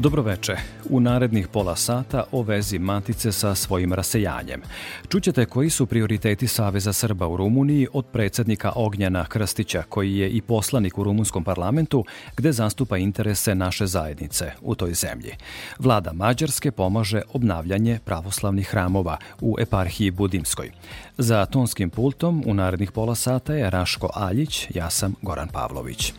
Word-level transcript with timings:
Dobroveče. 0.00 0.56
U 0.90 1.00
narednih 1.00 1.48
pola 1.48 1.76
sata 1.76 2.24
o 2.32 2.42
vezi 2.42 2.78
Matice 2.78 3.32
sa 3.32 3.54
svojim 3.54 3.92
rasejanjem. 3.92 4.62
Čućete 5.08 5.44
koji 5.44 5.70
su 5.70 5.86
prioriteti 5.86 6.48
Saveza 6.48 6.92
Srba 6.92 7.26
u 7.26 7.36
Rumuniji 7.36 7.86
od 7.92 8.06
predsednika 8.06 8.72
Ognjana 8.74 9.24
Krstića, 9.24 9.82
koji 9.88 10.16
je 10.16 10.30
i 10.30 10.40
poslanik 10.40 10.98
u 10.98 11.04
rumunskom 11.04 11.44
parlamentu, 11.44 12.04
gde 12.36 12.52
zastupa 12.52 12.96
interese 12.96 13.54
naše 13.54 13.86
zajednice 13.86 14.52
u 14.60 14.74
toj 14.74 14.94
zemlji. 14.94 15.32
Vlada 15.78 16.12
Mađarske 16.12 16.70
pomaže 16.70 17.22
obnavljanje 17.32 17.98
pravoslavnih 18.04 18.68
hramova 18.68 19.16
u 19.40 19.56
eparhiji 19.58 20.10
Budimskoj. 20.10 20.70
Za 21.18 21.46
tonskim 21.46 21.90
pultom 21.90 22.42
u 22.46 22.54
narednih 22.54 22.92
pola 22.92 23.14
sata 23.14 23.54
je 23.54 23.70
Raško 23.70 24.10
Aljić, 24.14 24.66
ja 24.74 24.90
sam 24.90 25.14
Goran 25.22 25.48
Pavlović. 25.48 26.12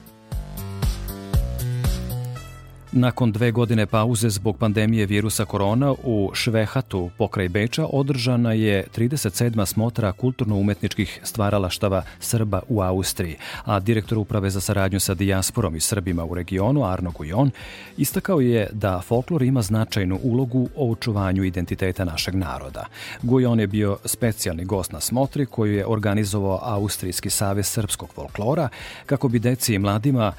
Nakon 2.93 3.31
dve 3.31 3.51
godine 3.51 3.85
pauze 3.85 4.29
zbog 4.29 4.57
pandemije 4.57 5.05
virusa 5.05 5.45
korona 5.45 5.95
u 6.03 6.31
Švehatu 6.33 7.09
pokraj 7.17 7.49
Beča 7.49 7.85
održana 7.85 8.53
je 8.53 8.87
37. 8.95 9.65
smotra 9.65 10.11
kulturno-umetničkih 10.11 11.19
stvaralaštava 11.23 12.03
Srba 12.19 12.61
u 12.69 12.81
Austriji, 12.81 13.35
a 13.65 13.79
direktor 13.79 14.17
Uprave 14.17 14.49
za 14.49 14.61
saradnju 14.61 14.99
sa 14.99 15.13
dijasporom 15.13 15.75
i 15.75 15.79
Srbima 15.79 16.25
u 16.25 16.35
regionu 16.35 16.85
Arno 16.85 17.11
Gujon 17.11 17.51
istakao 17.97 18.41
je 18.41 18.69
da 18.71 19.01
folklor 19.01 19.43
ima 19.43 19.61
značajnu 19.61 20.19
ulogu 20.23 20.69
o 20.75 20.91
očuvanju 20.91 21.43
identiteta 21.43 22.05
našeg 22.05 22.35
naroda. 22.35 22.85
Gujon 23.21 23.59
je 23.59 23.67
bio 23.67 23.97
specijalni 24.05 24.65
gost 24.65 24.91
na 24.91 24.99
smotri 24.99 25.45
koju 25.45 25.73
je 25.73 25.85
organizovao 25.85 26.59
Austrijski 26.63 27.29
savez 27.29 27.67
srpskog 27.67 28.13
folklora 28.13 28.69
kako 29.05 29.27
bi 29.27 29.39
deci 29.39 29.73
i 29.73 29.79
mladima 29.79 30.33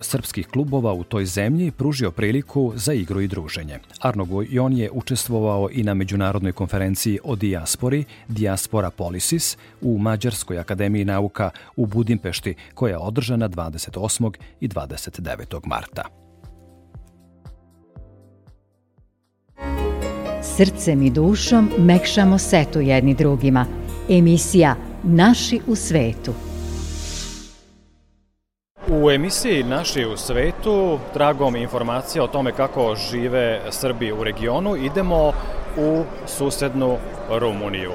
srpskih 0.00 0.46
klubova 0.46 0.92
u 0.92 1.04
toj 1.04 1.24
zemlji 1.24 1.70
pružio 1.70 2.10
priliku 2.10 2.72
za 2.76 2.92
igru 2.92 3.20
i 3.20 3.28
druženje. 3.28 3.78
Arno 4.00 4.24
Gujon 4.24 4.72
je 4.72 4.90
učestvovao 4.92 5.68
i 5.72 5.82
na 5.82 5.94
međunarodnoj 5.94 6.52
konferenciji 6.52 7.18
o 7.24 7.36
dijaspori 7.36 8.04
Diaspora 8.28 8.90
Polisis 8.90 9.56
u 9.80 9.98
Mađarskoj 9.98 10.58
akademiji 10.58 11.04
nauka 11.04 11.50
u 11.76 11.86
Budimpešti 11.86 12.54
koja 12.74 12.90
je 12.90 12.98
održana 12.98 13.48
28. 13.48 14.32
i 14.60 14.68
29. 14.68 15.60
marta. 15.66 16.02
Srcem 20.56 21.02
i 21.02 21.10
dušom 21.10 21.70
mekšamo 21.78 22.38
setu 22.38 22.80
jedni 22.80 23.14
drugima. 23.14 23.66
Emisija 24.08 24.76
Naši 25.02 25.60
u 25.66 25.76
svetu. 25.76 26.53
U 28.88 29.10
emisiji 29.10 29.62
Naši 29.62 30.04
u 30.06 30.16
svetu, 30.16 30.98
tragom 31.14 31.56
informacija 31.56 32.24
o 32.24 32.26
tome 32.26 32.52
kako 32.52 32.94
žive 33.10 33.60
Srbi 33.70 34.12
u 34.12 34.24
regionu, 34.24 34.76
idemo 34.76 35.32
u 35.76 36.02
susednu 36.26 36.96
Rumuniju. 37.30 37.92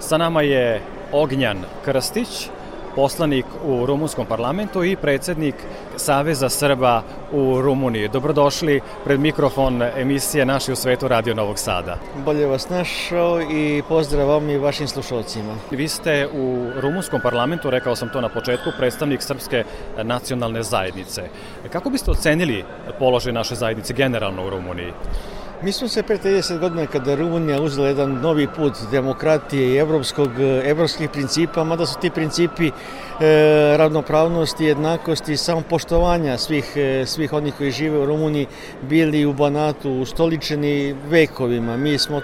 Sa 0.00 0.18
nama 0.18 0.42
je 0.42 0.82
Ognjan 1.12 1.58
Krstić, 1.84 2.48
poslanik 2.94 3.46
u 3.64 3.86
rumunskom 3.86 4.26
parlamentu 4.26 4.84
i 4.84 4.96
predsednik 4.96 5.54
Saveza 5.96 6.48
Srba 6.48 7.02
u 7.32 7.60
Rumuniji. 7.60 8.08
Dobrodošli 8.08 8.80
pred 9.04 9.20
mikrofon 9.20 9.82
emisije 9.82 10.46
Naši 10.46 10.72
u 10.72 10.76
svetu 10.76 11.08
Radio 11.08 11.34
Novog 11.34 11.58
Sada. 11.58 11.98
Bolje 12.24 12.46
vas 12.46 12.68
našao 12.68 13.40
i 13.42 13.82
pozdrav 13.88 14.28
vam 14.28 14.50
i 14.50 14.58
vašim 14.58 14.88
slušalcima. 14.88 15.54
Vi 15.70 15.88
ste 15.88 16.28
u 16.32 16.66
rumunskom 16.80 17.20
parlamentu, 17.20 17.70
rekao 17.70 17.96
sam 17.96 18.08
to 18.08 18.20
na 18.20 18.28
početku, 18.28 18.70
predstavnik 18.78 19.22
Srpske 19.22 19.64
nacionalne 20.02 20.62
zajednice. 20.62 21.22
Kako 21.72 21.90
biste 21.90 22.10
ocenili 22.10 22.64
položaj 22.98 23.32
naše 23.32 23.54
zajednice 23.54 23.94
generalno 23.94 24.46
u 24.46 24.50
Rumuniji? 24.50 24.92
Mi 25.62 25.72
smo 25.72 25.88
se 25.88 26.02
pre 26.02 26.18
30 26.18 26.58
godina 26.58 26.86
kada 26.86 27.14
Rumunija 27.14 27.60
uzela 27.60 27.88
jedan 27.88 28.12
novi 28.12 28.48
put 28.56 28.72
demokratije 28.90 29.74
i 29.74 29.76
evropskog, 29.76 30.30
evropskih 30.64 31.10
principa, 31.10 31.64
mada 31.64 31.86
su 31.86 32.00
ti 32.00 32.10
principi 32.10 32.66
e, 32.66 32.72
ravnopravnosti, 33.76 34.64
jednakosti 34.64 35.36
samopoštovanja 35.36 36.38
svih, 36.38 36.72
e, 36.76 37.06
svih 37.06 37.32
onih 37.32 37.54
koji 37.58 37.70
žive 37.70 37.98
u 37.98 38.06
Rumuniji 38.06 38.46
bili 38.82 39.26
u 39.26 39.32
Banatu 39.32 39.90
ustoličeni 39.90 40.96
vekovima. 41.10 41.76
Mi 41.76 41.98
smo 41.98 42.20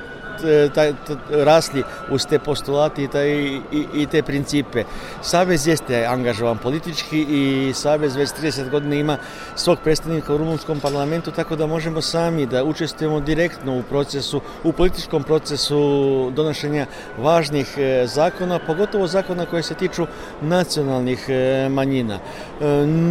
taj, 0.74 0.92
rasli 1.30 1.82
uz 2.10 2.26
te 2.26 2.38
postulati 2.38 3.04
i, 3.04 3.08
taj, 3.08 3.30
i, 3.32 3.60
i 3.94 4.06
te 4.06 4.22
principe. 4.22 4.84
Savez 5.22 5.66
jeste 5.66 6.04
angažovan 6.04 6.58
politički 6.58 7.26
i 7.30 7.72
Savez 7.74 8.16
već 8.16 8.30
30 8.30 8.70
godina 8.70 8.94
ima 8.94 9.18
svog 9.54 9.78
predstavnika 9.84 10.34
u 10.34 10.38
rumunskom 10.38 10.80
parlamentu, 10.80 11.30
tako 11.30 11.56
da 11.56 11.66
možemo 11.66 12.00
sami 12.00 12.46
da 12.46 12.64
učestvujemo 12.64 13.20
direktno 13.20 13.78
u 13.78 13.82
procesu, 13.82 14.40
u 14.64 14.72
političkom 14.72 15.22
procesu 15.22 16.30
donošenja 16.34 16.86
važnih 17.18 17.78
e, 17.78 18.06
zakona, 18.06 18.58
pogotovo 18.58 19.06
zakona 19.06 19.46
koje 19.46 19.62
se 19.62 19.74
tiču 19.74 20.06
nacionalnih 20.40 21.24
e, 21.28 21.68
manjina. 21.68 22.18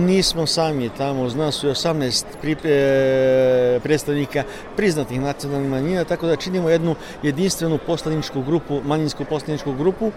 Nismo 0.05 0.45
sami 0.45 0.89
tamo, 0.97 1.23
uz 1.23 1.35
nas 1.35 1.55
su 1.55 1.69
18 1.69 3.79
predstavnika 3.83 4.43
priznatih 4.75 5.21
nacionalnih 5.21 5.69
manjina, 5.69 6.03
tako 6.03 6.27
da 6.27 6.35
činimo 6.35 6.69
jednu 6.69 6.95
jedinstvenu 7.23 7.77
poslaničku 7.77 8.41
grupu, 8.41 8.81
manjinsku 8.85 9.25
poslaničku 9.25 9.73
grupu 9.73 10.11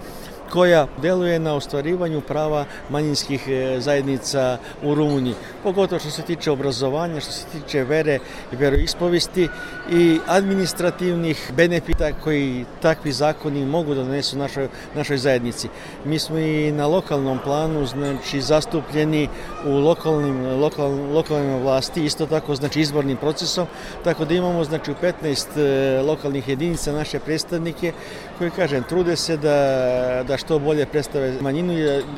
koja 0.52 0.86
deluje 1.02 1.38
na 1.38 1.54
ostvarivanju 1.54 2.20
prava 2.20 2.64
manjinskih 2.90 3.48
e, 3.48 3.80
zajednica 3.80 4.58
u 4.82 4.94
Rumuniji. 4.94 5.34
Pogotovo 5.62 5.98
što 5.98 6.10
se 6.10 6.22
tiče 6.22 6.50
obrazovanja, 6.50 7.20
što 7.20 7.32
se 7.32 7.44
tiče 7.52 7.84
vere 7.84 8.18
i 8.52 8.56
veroispovesti 8.56 9.48
i 9.90 10.18
administrativnih 10.26 11.52
benefita 11.56 12.12
koji 12.24 12.64
takvi 12.82 13.12
zakoni 13.12 13.66
mogu 13.66 13.94
da 13.94 14.02
donesu 14.02 14.38
našoj, 14.38 14.68
našoj 14.94 15.18
zajednici. 15.18 15.68
Mi 16.04 16.18
smo 16.18 16.38
i 16.38 16.72
na 16.72 16.86
lokalnom 16.86 17.38
planu 17.44 17.86
znači 17.86 18.40
zastupljeni 18.40 19.28
u 19.66 19.78
lokalnim, 19.78 20.46
lokal, 20.60 20.90
lokalnim 21.12 21.62
vlasti, 21.62 22.04
isto 22.04 22.26
tako 22.26 22.54
znači 22.54 22.80
izbornim 22.80 23.16
procesom, 23.16 23.66
tako 24.04 24.24
da 24.24 24.34
imamo 24.34 24.64
znači 24.64 24.90
u 24.90 24.94
15 25.22 25.58
e, 25.58 26.02
lokalnih 26.02 26.48
jedinica 26.48 26.92
naše 26.92 27.18
predstavnike 27.18 27.92
koji, 28.38 28.50
kažem, 28.50 28.82
trude 28.82 29.16
se 29.16 29.36
da, 29.36 30.22
da 30.26 30.37
što 30.38 30.58
bolje 30.58 30.86
predstave 30.86 31.34
manjinu 31.40 31.72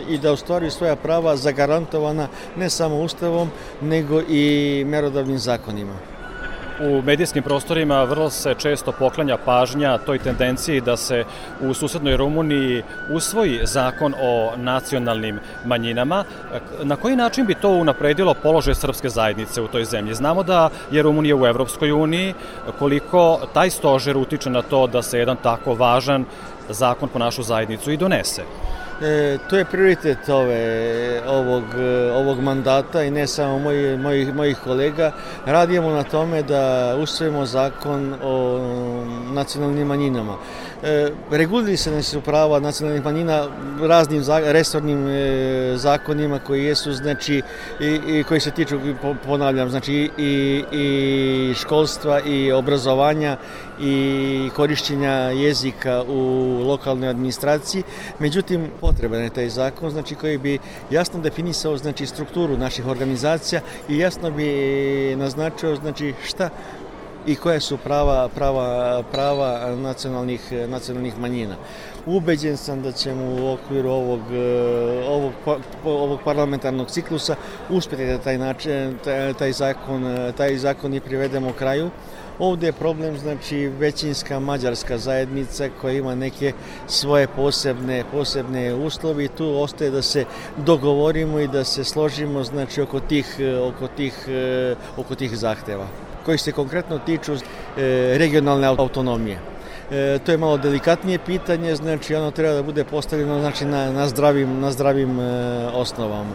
i 0.08 0.19
da 0.19 0.32
ostvaruju 0.32 0.70
svoja 0.70 0.97
prava 0.97 1.36
zagarantovana 1.36 2.28
ne 2.56 2.70
samo 2.70 3.00
ustavom, 3.00 3.50
nego 3.81 4.22
i 4.28 4.84
merodavnim 4.87 5.38
zakonima. 5.38 5.94
U 6.82 7.02
medijskim 7.02 7.43
prostorima 7.43 8.05
vrlo 8.05 8.31
se 8.31 8.55
često 8.58 8.93
poklanja 8.93 9.37
pažnja 9.44 9.99
toj 9.99 10.19
tendenciji 10.19 10.81
da 10.81 10.96
se 10.96 11.25
u 11.61 11.75
susednoj 11.75 12.17
Rumuniji 12.17 12.82
usvoji 13.11 13.61
zakon 13.62 14.14
o 14.23 14.52
nacionalnim 14.56 15.40
manjinama. 15.64 16.25
Na 16.82 16.96
koji 16.96 17.16
način 17.16 17.46
bi 17.46 17.55
to 17.55 17.70
unapredilo 17.70 18.34
položaj 18.34 18.75
srpske 18.75 19.08
zajednice 19.08 19.61
u 19.61 19.69
toj 19.69 19.84
zemlji? 19.84 20.14
Znamo 20.14 20.43
da 20.43 20.70
je 20.90 21.02
Rumunija 21.02 21.37
u 21.37 21.46
Evropskoj 21.46 21.93
uniji, 21.93 22.34
koliko 22.78 23.40
taj 23.55 23.70
stožer 23.70 24.16
utiče 24.16 24.50
na 24.50 24.62
to 24.62 24.87
da 24.87 25.02
se 25.02 25.19
jedan 25.19 25.37
tako 25.37 25.75
važan 25.75 26.25
zakon 26.70 27.08
po 27.08 27.19
našu 27.19 27.43
zajednicu 27.43 27.93
i 27.93 27.96
donese. 27.96 28.43
E, 29.02 29.38
to 29.50 29.56
je 29.56 29.64
prioritet 29.64 30.28
ove, 30.28 31.22
ovog, 31.26 31.64
ovog 32.14 32.40
mandata 32.40 33.02
i 33.02 33.11
ne 33.11 33.26
samo 33.26 33.58
moji, 33.58 33.96
mojih, 33.99 34.34
mojih 34.34 34.58
kolega. 34.64 35.12
Radimo 35.46 35.90
na 35.90 36.02
tome 36.02 36.43
da 36.43 36.96
usvojimo 37.02 37.46
zakon 37.46 38.14
o 38.22 38.58
nacionalnim 39.32 39.87
manjinama. 39.87 40.37
E, 40.82 41.11
regulisane 41.31 42.03
su 42.03 42.21
prava 42.21 42.61
nacionalnih 42.61 43.05
manjina 43.05 43.49
raznim 43.82 44.23
resornim 44.44 45.09
e, 45.09 45.77
zakonima 45.77 46.38
koji 46.38 46.65
jesu 46.65 46.93
znači 46.93 47.43
i, 47.81 48.00
i 48.06 48.25
koji 48.29 48.41
se 48.41 48.50
tiču 48.50 48.79
ponavljam 49.27 49.71
znači 49.71 50.11
i, 50.19 50.65
i 50.73 51.55
školstva 51.55 52.21
i 52.21 52.53
obrazovanja 52.53 53.37
i 53.81 54.50
korišćenja 54.56 55.12
jezika 55.12 56.03
u 56.09 56.19
lokalnoj 56.67 57.09
administraciji. 57.09 57.83
Međutim, 58.19 58.71
potreban 58.81 59.23
je 59.23 59.31
taj 59.31 59.49
zakon 59.49 59.91
znači, 59.91 60.15
koji 60.15 60.38
bi 60.38 60.59
jasno 60.91 61.21
definisao 61.21 61.76
znači, 61.76 62.06
strukturu 62.06 62.56
naših 62.56 62.87
organizacija 62.87 63.61
i 63.88 63.99
jasno 63.99 64.31
bi 64.31 65.17
naznačio 65.17 65.76
znači, 65.76 66.15
šta 66.25 66.50
i 67.26 67.37
koje 67.37 67.61
su 67.61 67.76
prava, 67.76 68.28
prava, 68.28 69.02
prava 69.12 69.76
nacionalnih, 69.76 70.52
nacionalnih 70.69 71.19
manjina. 71.19 71.56
Ubeđen 72.06 72.56
sam 72.56 72.82
da 72.82 72.93
ćemo 72.93 73.25
u 73.25 73.52
okviru 73.52 73.90
ovog, 73.90 74.20
ovog, 75.08 75.32
ovog 75.84 76.20
parlamentarnog 76.25 76.90
ciklusa 76.90 77.37
uspjeti 77.70 78.06
da 78.06 78.19
taj, 78.19 78.38
način, 78.38 78.99
taj, 79.05 79.34
taj, 79.34 79.52
zakon, 79.52 80.32
taj 80.37 80.56
zakon 80.56 80.94
i 80.94 81.00
privedemo 81.00 81.52
kraju. 81.52 81.90
Ovde 82.40 82.66
je 82.66 82.72
problem 82.72 83.19
znači 83.19 83.69
većinska 83.69 84.38
mađarska 84.38 84.98
zajednica 84.98 85.69
koja 85.81 85.94
ima 85.94 86.14
neke 86.14 86.52
svoje 86.87 87.26
posebne 87.26 88.04
posebne 88.12 88.75
uslovi 88.75 89.28
tu 89.28 89.62
ostaje 89.62 89.90
da 89.90 90.02
se 90.02 90.25
dogovorimo 90.56 91.40
i 91.40 91.48
da 91.48 91.64
se 91.64 91.84
složimo 91.84 92.44
znači 92.44 92.81
oko 92.81 93.00
tih 93.00 93.37
oko 93.62 93.88
tih 93.88 94.28
oko 94.96 95.14
tih 95.14 95.37
zahteva 95.37 95.87
koji 96.25 96.38
se 96.38 96.52
konkretno 96.52 96.98
tiču 96.98 97.34
e, 97.34 97.38
regionalne 98.19 98.66
autonomije. 98.66 99.38
E, 99.90 100.19
to 100.25 100.32
je 100.32 100.38
malo 100.38 100.58
delikatnije 100.58 101.19
pitanje, 101.19 101.76
znači 101.76 102.14
ono 102.14 102.31
treba 102.31 102.54
da 102.54 102.62
bude 102.62 102.84
postavljeno 102.84 103.40
znači, 103.40 103.64
na, 103.64 103.92
na 103.92 104.08
zdravim, 104.08 104.60
na 104.60 104.70
zdravim 104.70 105.20
e, 105.20 105.25
osnovama 105.75 106.34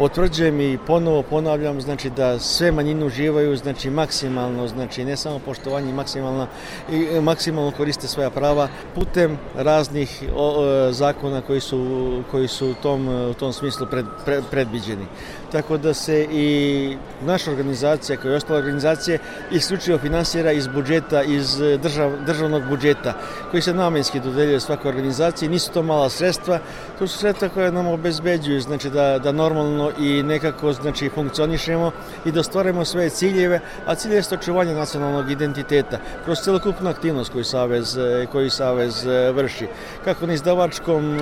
potvrđujem 0.00 0.60
i 0.60 0.78
ponovo 0.86 1.22
ponavljam 1.22 1.80
znači 1.80 2.10
da 2.10 2.38
sve 2.38 2.72
manjine 2.72 3.04
uživaju 3.04 3.56
znači 3.56 3.90
maksimalno 3.90 4.68
znači 4.68 5.04
ne 5.04 5.16
samo 5.16 5.38
poštovanje 5.38 5.92
maksimalno 5.92 6.46
i 6.90 7.20
maksimalno 7.20 7.70
koriste 7.70 8.08
svoja 8.08 8.30
prava 8.30 8.68
putem 8.94 9.38
raznih 9.54 10.22
o, 10.36 10.48
o, 10.48 10.92
zakona 10.92 11.40
koji 11.40 11.60
su 11.60 12.22
koji 12.30 12.48
su 12.48 12.70
u 12.70 12.74
tom 12.74 13.08
u 13.08 13.34
tom 13.34 13.52
smislu 13.52 13.86
pred, 13.86 14.06
pred, 14.24 14.44
predviđeni. 14.50 15.06
Tako 15.52 15.76
da 15.76 15.94
se 15.94 16.26
i 16.30 16.96
naša 17.22 17.50
organizacija 17.50 18.16
kao 18.16 18.30
i 18.30 18.34
ostale 18.34 18.58
organizacije 18.58 19.18
isključivo 19.50 19.98
finansira 19.98 20.52
iz 20.52 20.68
budžeta 20.68 21.22
iz 21.22 21.58
držav, 21.82 22.12
državnog 22.26 22.62
budžeta 22.68 23.14
koji 23.50 23.62
se 23.62 23.74
namenski 23.74 24.20
dodeljuje 24.20 24.60
svakoj 24.60 24.88
organizaciji. 24.88 25.48
Nisu 25.48 25.72
to 25.72 25.82
mala 25.82 26.08
sredstva 26.08 26.58
to 26.98 27.06
su 27.06 27.18
sredstva 27.18 27.48
koje 27.48 27.72
nam 27.72 27.86
obezbeđuju 27.86 28.60
znači 28.60 28.90
da 28.90 29.18
da 29.18 29.32
normalno 29.32 29.89
i 29.98 30.22
nekako 30.22 30.72
znači 30.72 31.08
funkcionišemo 31.08 31.90
i 32.24 32.32
da 32.32 32.40
ostvarimo 32.40 32.84
svoje 32.84 33.10
ciljeve, 33.10 33.60
a 33.86 33.94
cilj 33.94 34.14
je 34.14 34.22
očuvanje 34.32 34.74
nacionalnog 34.74 35.30
identiteta 35.30 35.98
kroz 36.24 36.38
celokupnu 36.38 36.90
aktivnost 36.90 37.32
koju 37.32 37.44
Savez, 37.44 37.98
koji 38.32 38.50
Savez 38.50 39.06
e, 39.06 39.32
vrši. 39.32 39.66
Kako 40.04 40.26
na 40.26 40.32
izdavačkom 40.32 41.16
e, 41.16 41.20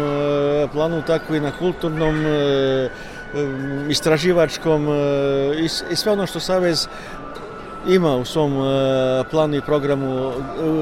planu, 0.73 1.03
tako 1.07 1.35
i 1.35 1.41
na 1.41 1.51
kulturnom 1.59 2.27
e, 2.27 2.89
istraživačkom 3.89 4.89
i 5.91 5.97
sve 5.97 6.13
ono 6.13 6.27
što 6.27 6.41
Savez 6.41 6.89
ima 7.89 8.17
u 8.17 8.25
svom 8.25 8.53
planu 9.31 9.57
i 9.57 9.61
programu, 9.61 10.33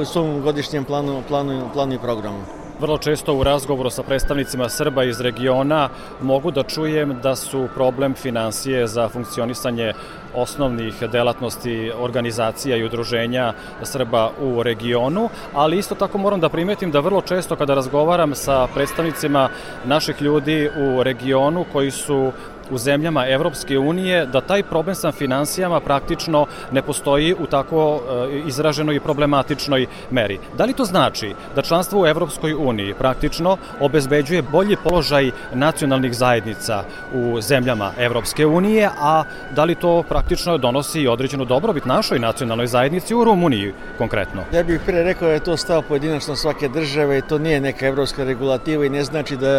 u 0.01 0.05
svom 0.05 0.41
godišnjem 0.41 0.85
planu, 0.85 1.23
planu, 1.29 1.71
planu 1.73 1.95
i 1.95 1.99
programu. 1.99 2.66
Vrlo 2.81 2.99
često 2.99 3.35
u 3.35 3.45
razgovoru 3.45 3.91
sa 3.91 4.03
predstavnicima 4.03 4.69
Srba 4.69 5.05
iz 5.05 5.21
regiona 5.21 5.89
mogu 6.21 6.51
da 6.51 6.63
čujem 6.63 7.19
da 7.23 7.37
su 7.37 7.69
problem 7.75 8.15
financije 8.15 8.87
za 8.87 9.09
funkcionisanje 9.09 9.93
osnovnih 10.35 10.95
delatnosti 11.13 11.93
organizacija 11.99 12.77
i 12.77 12.85
udruženja 12.85 13.53
Srba 13.83 14.31
u 14.41 14.63
regionu, 14.63 15.29
ali 15.55 15.79
isto 15.79 15.95
tako 15.95 16.19
moram 16.19 16.41
da 16.41 16.49
primetim 16.49 16.91
da 16.91 17.01
vrlo 17.01 17.21
često 17.21 17.57
kada 17.57 17.75
razgovaram 17.75 18.35
sa 18.35 18.67
predstavnicima 18.75 19.49
naših 19.85 20.23
ljudi 20.23 20.71
u 20.77 21.03
regionu 21.03 21.65
koji 21.73 21.91
su 21.91 22.33
u 22.71 22.79
zemljama 22.79 23.27
Evropske 23.29 23.79
unije 23.79 24.27
da 24.27 24.41
taj 24.41 24.63
problem 24.63 24.95
sa 24.95 25.13
financijama 25.13 25.81
praktično 25.81 26.47
ne 26.73 26.83
postoji 26.83 27.35
u 27.35 27.47
tako 27.47 28.01
e, 28.33 28.39
izraženoj 28.47 28.97
i 28.97 29.01
problematičnoj 29.01 29.87
meri. 30.11 30.39
Da 30.59 30.65
li 30.65 30.73
to 30.73 30.85
znači 30.85 31.35
da 31.55 31.63
članstvo 31.63 32.03
u 32.03 32.07
Evropskoj 32.07 32.55
uniji 32.55 32.95
praktično 32.95 33.57
obezbeđuje 33.81 34.43
bolji 34.43 34.77
položaj 34.85 35.31
nacionalnih 35.55 36.15
zajednica 36.15 36.85
u 37.15 37.41
zemljama 37.41 37.93
Evropske 37.99 38.47
unije, 38.47 38.91
a 39.01 39.25
da 39.55 39.65
li 39.65 39.75
to 39.75 40.03
praktično 40.09 40.59
donosi 40.59 41.01
i 41.01 41.09
određenu 41.09 41.45
dobrobit 41.45 41.85
našoj 41.85 42.19
nacionalnoj 42.19 42.67
zajednici 42.67 43.15
u 43.15 43.25
Rumuniji 43.25 43.75
konkretno? 43.99 44.43
Ja 44.53 44.63
bih 44.63 44.81
pre 44.87 45.03
rekao 45.03 45.29
da 45.29 45.35
je 45.35 45.41
to 45.41 45.57
stav 45.57 45.83
pojedinačno 45.89 46.37
svake 46.37 46.69
države 46.69 47.19
i 47.19 47.23
to 47.23 47.39
nije 47.39 47.61
neka 47.61 47.87
evropska 47.87 48.25
regulativa 48.25 48.85
i 48.85 48.89
ne 48.89 49.05
znači 49.05 49.37
da, 49.37 49.53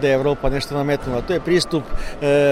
da 0.00 0.08
je 0.08 0.14
Evropa 0.14 0.50
nešto 0.50 0.74
nametnula. 0.74 1.20
To 1.20 1.32
je 1.32 1.40
pristup 1.40 1.84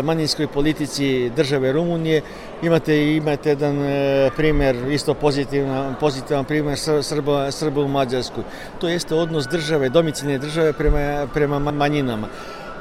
manjinskoj 0.03 0.47
politici 0.47 1.31
države 1.37 1.73
Rumunije. 1.73 2.23
Imate 2.63 3.17
imate 3.17 3.49
jedan 3.49 3.83
e, 3.83 4.31
primer, 4.37 4.77
isto 4.91 5.15
pozitivan, 5.15 5.95
pozitivan 6.01 6.45
primer 6.45 6.79
Srba, 7.03 7.51
Srba 7.51 7.81
u 7.81 7.89
Mađarskoj. 7.89 8.45
To 8.81 8.89
jeste 8.89 9.15
odnos 9.15 9.47
države, 9.49 9.89
domicilne 9.89 10.39
države 10.39 10.73
prema, 10.73 11.27
prema 11.35 11.59
manjinama. 11.59 12.29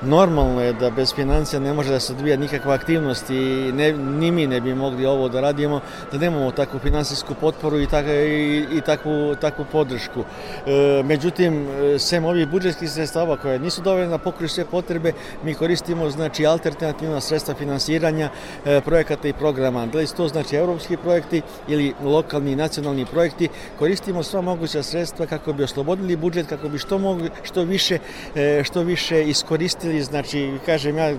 Normalno 0.05 0.61
je 0.61 0.73
da 0.73 0.89
bez 0.89 1.13
financija 1.15 1.59
ne 1.59 1.73
može 1.73 1.91
da 1.91 1.99
se 1.99 2.13
odvija 2.13 2.37
nikakva 2.37 2.73
aktivnost 2.73 3.29
i 3.29 3.71
ne, 3.73 3.93
ni 3.93 4.31
mi 4.31 4.47
ne 4.47 4.61
bi 4.61 4.75
mogli 4.75 5.05
ovo 5.05 5.29
da 5.29 5.41
radimo, 5.41 5.81
da 6.11 6.17
nemamo 6.17 6.51
takvu 6.51 6.79
finansijsku 6.79 7.33
potporu 7.41 7.79
i, 7.79 7.87
tak, 7.87 8.05
i, 8.05 8.65
i 8.71 8.81
takvu, 8.81 9.35
takvu 9.35 9.65
podršku. 9.71 10.19
E, 10.19 11.03
međutim, 11.03 11.67
sem 11.99 12.25
ovih 12.25 12.47
budžetskih 12.47 12.91
sredstava 12.91 13.37
koje 13.37 13.59
nisu 13.59 13.81
dovoljne 13.81 14.07
da 14.07 14.17
pokriju 14.17 14.49
sve 14.49 14.65
potrebe, 14.65 15.13
mi 15.43 15.53
koristimo 15.53 16.09
znači 16.09 16.45
alternativna 16.45 17.21
sredstva 17.21 17.55
finansiranja 17.55 18.29
e, 18.65 18.81
projekata 18.81 19.27
i 19.27 19.33
programa. 19.33 19.85
Da 19.85 19.97
li 19.97 20.07
to 20.07 20.27
znači 20.27 20.55
evropski 20.55 20.97
projekti 20.97 21.41
ili 21.67 21.93
lokalni 22.03 22.51
i 22.51 22.55
nacionalni 22.55 23.05
projekti, 23.05 23.49
koristimo 23.79 24.23
sva 24.23 24.41
moguća 24.41 24.83
sredstva 24.83 25.25
kako 25.25 25.53
bi 25.53 25.63
oslobodili 25.63 26.15
budžet, 26.15 26.47
kako 26.47 26.69
bi 26.69 26.77
što, 26.77 26.97
mogli, 26.97 27.29
što 27.43 27.63
više, 27.63 27.97
e, 28.35 28.61
što 28.63 28.81
više 28.81 29.23
iskoristili 29.23 29.94
ili 29.95 30.03
znači, 30.03 30.51
kažem 30.65 30.97
ja, 30.97 31.15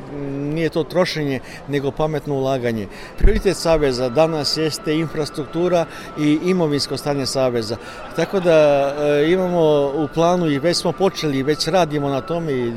nije 0.54 0.68
to 0.68 0.84
trošenje, 0.84 1.40
nego 1.68 1.90
pametno 1.90 2.34
ulaganje. 2.34 2.86
Prioritet 3.18 3.56
Saveza 3.56 4.08
danas 4.08 4.56
jeste 4.56 4.94
infrastruktura 4.94 5.86
i 6.18 6.38
imovinsko 6.44 6.96
stanje 6.96 7.26
Saveza. 7.26 7.76
Tako 8.16 8.40
da 8.40 8.56
e, 8.98 9.32
imamo 9.32 9.92
u 9.94 10.08
planu 10.14 10.50
i 10.50 10.58
već 10.58 10.76
smo 10.76 10.92
počeli, 10.92 11.42
već 11.42 11.68
radimo 11.68 12.08
na 12.08 12.20
tome 12.20 12.52
i 12.52 12.68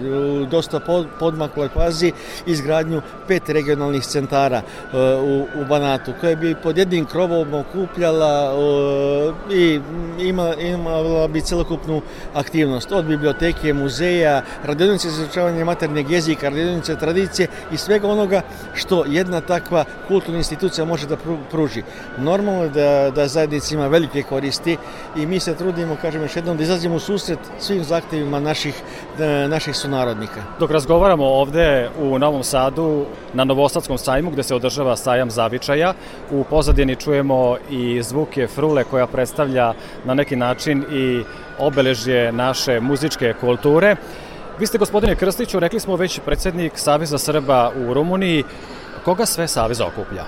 u 0.41 0.46
dosta 0.46 0.79
pod, 0.79 1.08
podmakloj 1.20 1.70
fazi 1.70 2.12
izgradnju 2.46 3.01
pet 3.27 3.50
regionalnih 3.50 4.03
centara 4.03 4.62
e, 4.62 4.98
u, 5.15 5.62
u 5.62 5.65
Banatu, 5.70 6.13
koje 6.22 6.36
bi 6.36 6.56
pod 6.63 6.77
jednim 6.77 7.06
krovom 7.06 7.53
okupljala 7.53 8.53
e, 9.51 9.56
i 9.56 9.79
ima, 10.20 10.53
imala 10.56 11.27
bi 11.27 11.41
celokupnu 11.41 12.01
aktivnost 12.34 12.91
od 12.91 13.06
biblioteke, 13.06 13.74
muzeja, 13.74 14.41
radionice 14.63 15.10
za 15.10 15.24
izučavanje 15.24 15.65
maternjeg 15.79 16.12
jezika, 16.12 16.50
radionice 16.50 16.95
tradicije 16.95 17.48
i 17.71 17.77
svega 17.77 18.07
onoga 18.07 18.41
što 18.74 19.05
jedna 19.07 19.41
takva 19.41 19.86
kulturna 20.07 20.38
institucija 20.38 20.86
može 20.86 21.07
da 21.07 21.17
pruži. 21.51 21.83
Normalno 22.17 22.63
je 22.63 22.69
da, 22.69 23.12
da 23.15 23.27
zajednica 23.27 23.75
ima 23.75 23.88
velike 23.88 24.24
koristi 24.24 24.77
i 25.15 25.25
mi 25.25 25.39
se 25.39 25.55
trudimo, 25.55 25.98
kažem 26.01 26.21
još 26.21 26.36
jednom, 26.36 26.57
da 26.57 26.63
izlazimo 26.63 26.95
u 26.95 27.00
susret 27.00 27.39
svim 27.59 27.83
zahtevima 27.83 28.39
naših, 28.39 28.75
naših 29.50 29.75
sunarodnika. 29.75 30.43
Dok 30.59 30.71
razgovaramo 30.71 31.25
ovde 31.25 31.89
u 32.00 32.19
Novom 32.19 32.43
Sadu 32.43 33.05
na 33.33 33.43
Novosadskom 33.43 33.98
sajmu 33.98 34.31
gde 34.31 34.43
se 34.43 34.55
održava 34.55 34.95
sajam 34.95 35.31
zavičaja, 35.31 35.93
u 36.31 36.43
pozadini 36.43 36.95
čujemo 36.95 37.57
i 37.69 38.03
zvuke 38.03 38.48
frule 38.48 38.83
koja 38.83 39.07
predstavlja 39.07 39.74
na 40.05 40.13
neki 40.13 40.36
način 40.36 40.83
i 40.91 41.24
obeležje 41.59 42.31
naše 42.31 42.79
muzičke 42.79 43.33
kulture. 43.41 43.95
Vi 44.60 44.68
ste, 44.68 44.78
gospodine 44.78 45.16
Krstiću, 45.16 45.60
rekli 45.60 45.80
smo 45.80 45.96
već 45.96 46.20
predsednik 46.25 46.72
Saveza 46.75 47.18
Srba 47.18 47.72
u 47.75 47.94
Rumuniji. 47.94 48.44
Koga 49.06 49.25
sve 49.25 49.48
Savez 49.48 49.82
okuplja? 49.82 50.24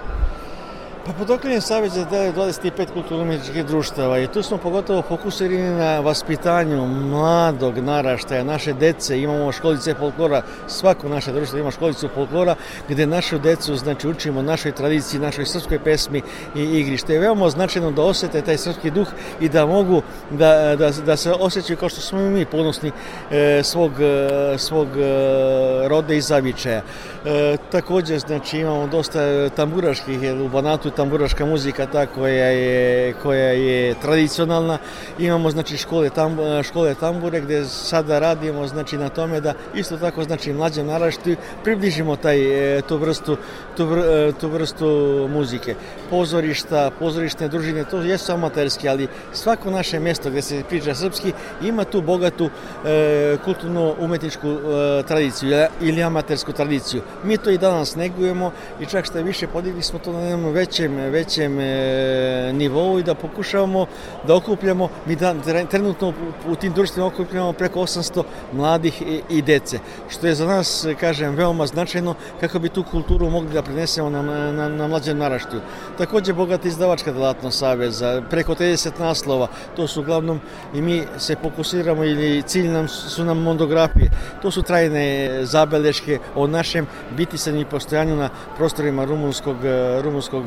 Pa 1.12 1.18
pod 1.18 1.30
okrenjem 1.30 1.62
Saveza 1.62 2.06
dele 2.06 2.32
25 2.34 2.94
kulturno-umjetničkih 2.94 3.66
društava 3.66 4.20
i 4.20 4.28
tu 4.28 4.44
smo 4.44 4.58
pogotovo 4.58 5.02
fokusirani 5.02 5.70
na 5.70 6.00
vaspitanju 6.00 6.88
mladog 6.88 7.78
naraštaja, 7.78 8.44
naše 8.44 8.74
dece, 8.74 9.20
imamo 9.22 9.52
školice 9.52 9.94
folklora, 9.94 10.42
svako 10.68 11.10
naše 11.10 11.32
društvo 11.32 11.60
ima 11.60 11.72
školicu 11.72 12.10
folklora 12.16 12.56
gde 12.90 13.08
našu 13.08 13.40
decu 13.40 13.76
znači 13.76 14.08
učimo 14.08 14.42
našoj 14.42 14.72
tradiciji, 14.72 15.20
našoj 15.20 15.46
srpskoj 15.46 15.80
pesmi 15.80 16.22
i 16.56 16.64
igri, 16.64 16.98
što 16.98 17.12
je 17.12 17.20
veoma 17.20 17.50
značajno 17.50 17.92
da 17.92 18.02
osete 18.02 18.42
taj 18.42 18.58
srpski 18.58 18.92
duh 18.92 19.08
i 19.40 19.50
da 19.50 19.66
mogu 19.66 20.02
da, 20.30 20.76
da, 20.76 20.92
da 21.06 21.18
se 21.18 21.32
osjećaju 21.32 21.78
kao 21.78 21.90
što 21.90 22.02
smo 22.02 22.20
mi 22.20 22.46
ponosni 22.46 22.92
e, 23.32 23.62
svog, 23.64 23.92
e, 24.00 24.58
svog 24.58 24.88
e, 24.88 25.88
roda 25.88 26.14
i 26.14 26.22
zavičaja. 26.22 26.82
E, 27.26 27.58
takođe, 27.72 28.20
znači, 28.20 28.60
imamo 28.60 28.88
dosta 28.88 29.50
tamburaških, 29.50 30.20
u 30.46 30.50
Banatu 30.50 30.90
tamburaška 31.02 31.46
muzika 31.46 31.86
ta 31.86 32.06
koja 32.06 32.46
je, 32.46 33.14
koja 33.14 33.52
je 33.52 33.96
tradicionalna. 34.02 34.78
Imamo, 35.20 35.52
znači, 35.52 35.78
škole, 35.78 36.10
tam, 36.10 36.38
škole 36.64 36.96
tambure 36.96 37.42
gde 37.42 37.66
sada 37.66 38.20
radimo, 38.20 38.68
znači, 38.68 38.98
na 38.98 39.10
tome 39.10 39.42
da 39.42 39.54
isto 39.76 39.98
tako, 39.98 40.24
znači, 40.24 40.54
mlađe 40.54 40.84
narašti 40.84 41.36
približimo 41.64 42.16
taj, 42.16 42.38
e, 42.78 42.82
tu 42.82 42.98
vrstu, 42.98 43.38
tu, 43.78 43.84
e, 43.84 44.32
tu 44.40 44.50
vrstu 44.50 44.88
muzike. 45.34 45.76
Pozorišta, 46.10 46.92
pozorišne 47.00 47.48
družine, 47.48 47.84
to 47.84 48.02
jesu 48.02 48.32
amaterski, 48.32 48.90
ali 48.90 49.08
svako 49.34 49.72
naše 49.72 50.00
mesto 50.00 50.30
gde 50.30 50.42
se 50.42 50.64
priča 50.70 50.96
srpski 50.96 51.34
ima 51.62 51.84
tu 51.84 52.02
bogatu 52.02 52.50
e, 52.86 53.38
kulturno-umetničku 53.46 54.48
e, 54.48 55.04
tradiciju 55.08 55.66
ili 55.82 56.04
amatersku 56.04 56.54
tradiciju. 56.54 57.02
Mi 57.24 57.38
to 57.38 57.50
i 57.50 57.58
danas 57.58 57.96
negujemo 57.96 58.52
i 58.80 58.86
čak 58.86 59.06
što 59.06 59.22
više 59.22 59.48
podigli 59.48 59.82
smo 59.82 60.00
to 60.00 60.14
na 60.14 60.20
jednom 60.20 60.54
većem, 60.82 61.12
većem 61.12 61.60
e, 61.60 62.54
nivou 62.54 63.00
i 63.00 63.04
da 63.04 63.16
pokušavamo 63.16 63.86
da 64.28 64.36
okupljamo, 64.36 64.90
mi 65.06 65.16
da, 65.16 65.36
trenutno 65.70 66.14
u, 66.48 66.56
tim 66.56 66.74
društvima 66.74 67.08
okupljamo 67.08 67.54
preko 67.54 67.80
800 67.80 68.24
mladih 68.54 69.02
i, 69.02 69.22
i 69.30 69.42
dece, 69.42 69.80
što 70.10 70.28
je 70.28 70.36
za 70.36 70.46
nas, 70.46 70.88
kažem, 71.00 71.36
veoma 71.36 71.68
značajno 71.68 72.16
kako 72.40 72.60
bi 72.60 72.70
tu 72.70 72.84
kulturu 72.84 73.30
mogli 73.30 73.54
da 73.54 73.62
prenesemo 73.62 74.10
na, 74.10 74.22
na, 74.52 74.70
na 74.70 74.88
mlađem 74.88 75.18
naraštiju. 75.18 75.62
Takođe, 75.98 76.34
bogata 76.34 76.68
izdavačka 76.68 77.12
delatnost 77.12 77.60
Saveza, 77.60 78.22
preko 78.30 78.56
30 78.56 79.00
naslova, 79.00 79.48
to 79.76 79.88
su 79.88 80.02
uglavnom 80.02 80.40
i 80.74 80.82
mi 80.82 81.04
se 81.18 81.36
fokusiramo 81.42 82.04
ili 82.04 82.44
cilj 82.44 82.68
nam 82.68 82.88
su 82.88 83.24
nam 83.24 83.38
monografije, 83.38 84.10
to 84.42 84.52
su 84.52 84.62
trajne 84.62 85.30
zabeleške 85.46 86.20
o 86.36 86.48
našem 86.48 86.88
bitisanju 87.18 87.62
i 87.62 87.66
postojanju 87.66 88.16
na 88.16 88.30
prostorima 88.58 89.06
rumunskog, 89.06 89.58
rumunskog 90.02 90.44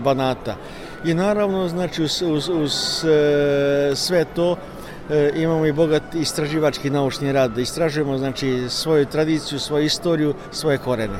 banata. 0.00 0.56
I 1.04 1.14
naravno, 1.14 1.68
znači, 1.68 2.02
uz, 2.02 2.22
uz, 2.22 2.48
uz 2.48 2.72
sve 3.94 4.24
to, 4.34 4.56
imamo 5.36 5.66
i 5.66 5.72
bogat 5.72 6.14
istraživački 6.14 6.90
naučni 6.90 7.32
rad, 7.32 7.58
istražujemo 7.58 8.18
znači 8.18 8.64
svoju 8.68 9.06
tradiciju, 9.06 9.58
svoju 9.58 9.84
istoriju, 9.84 10.34
svoje 10.52 10.78
korene. 10.78 11.18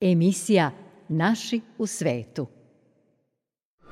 Emisija 0.00 0.70
Naši 1.08 1.60
u 1.78 1.86
svetu. 1.86 2.46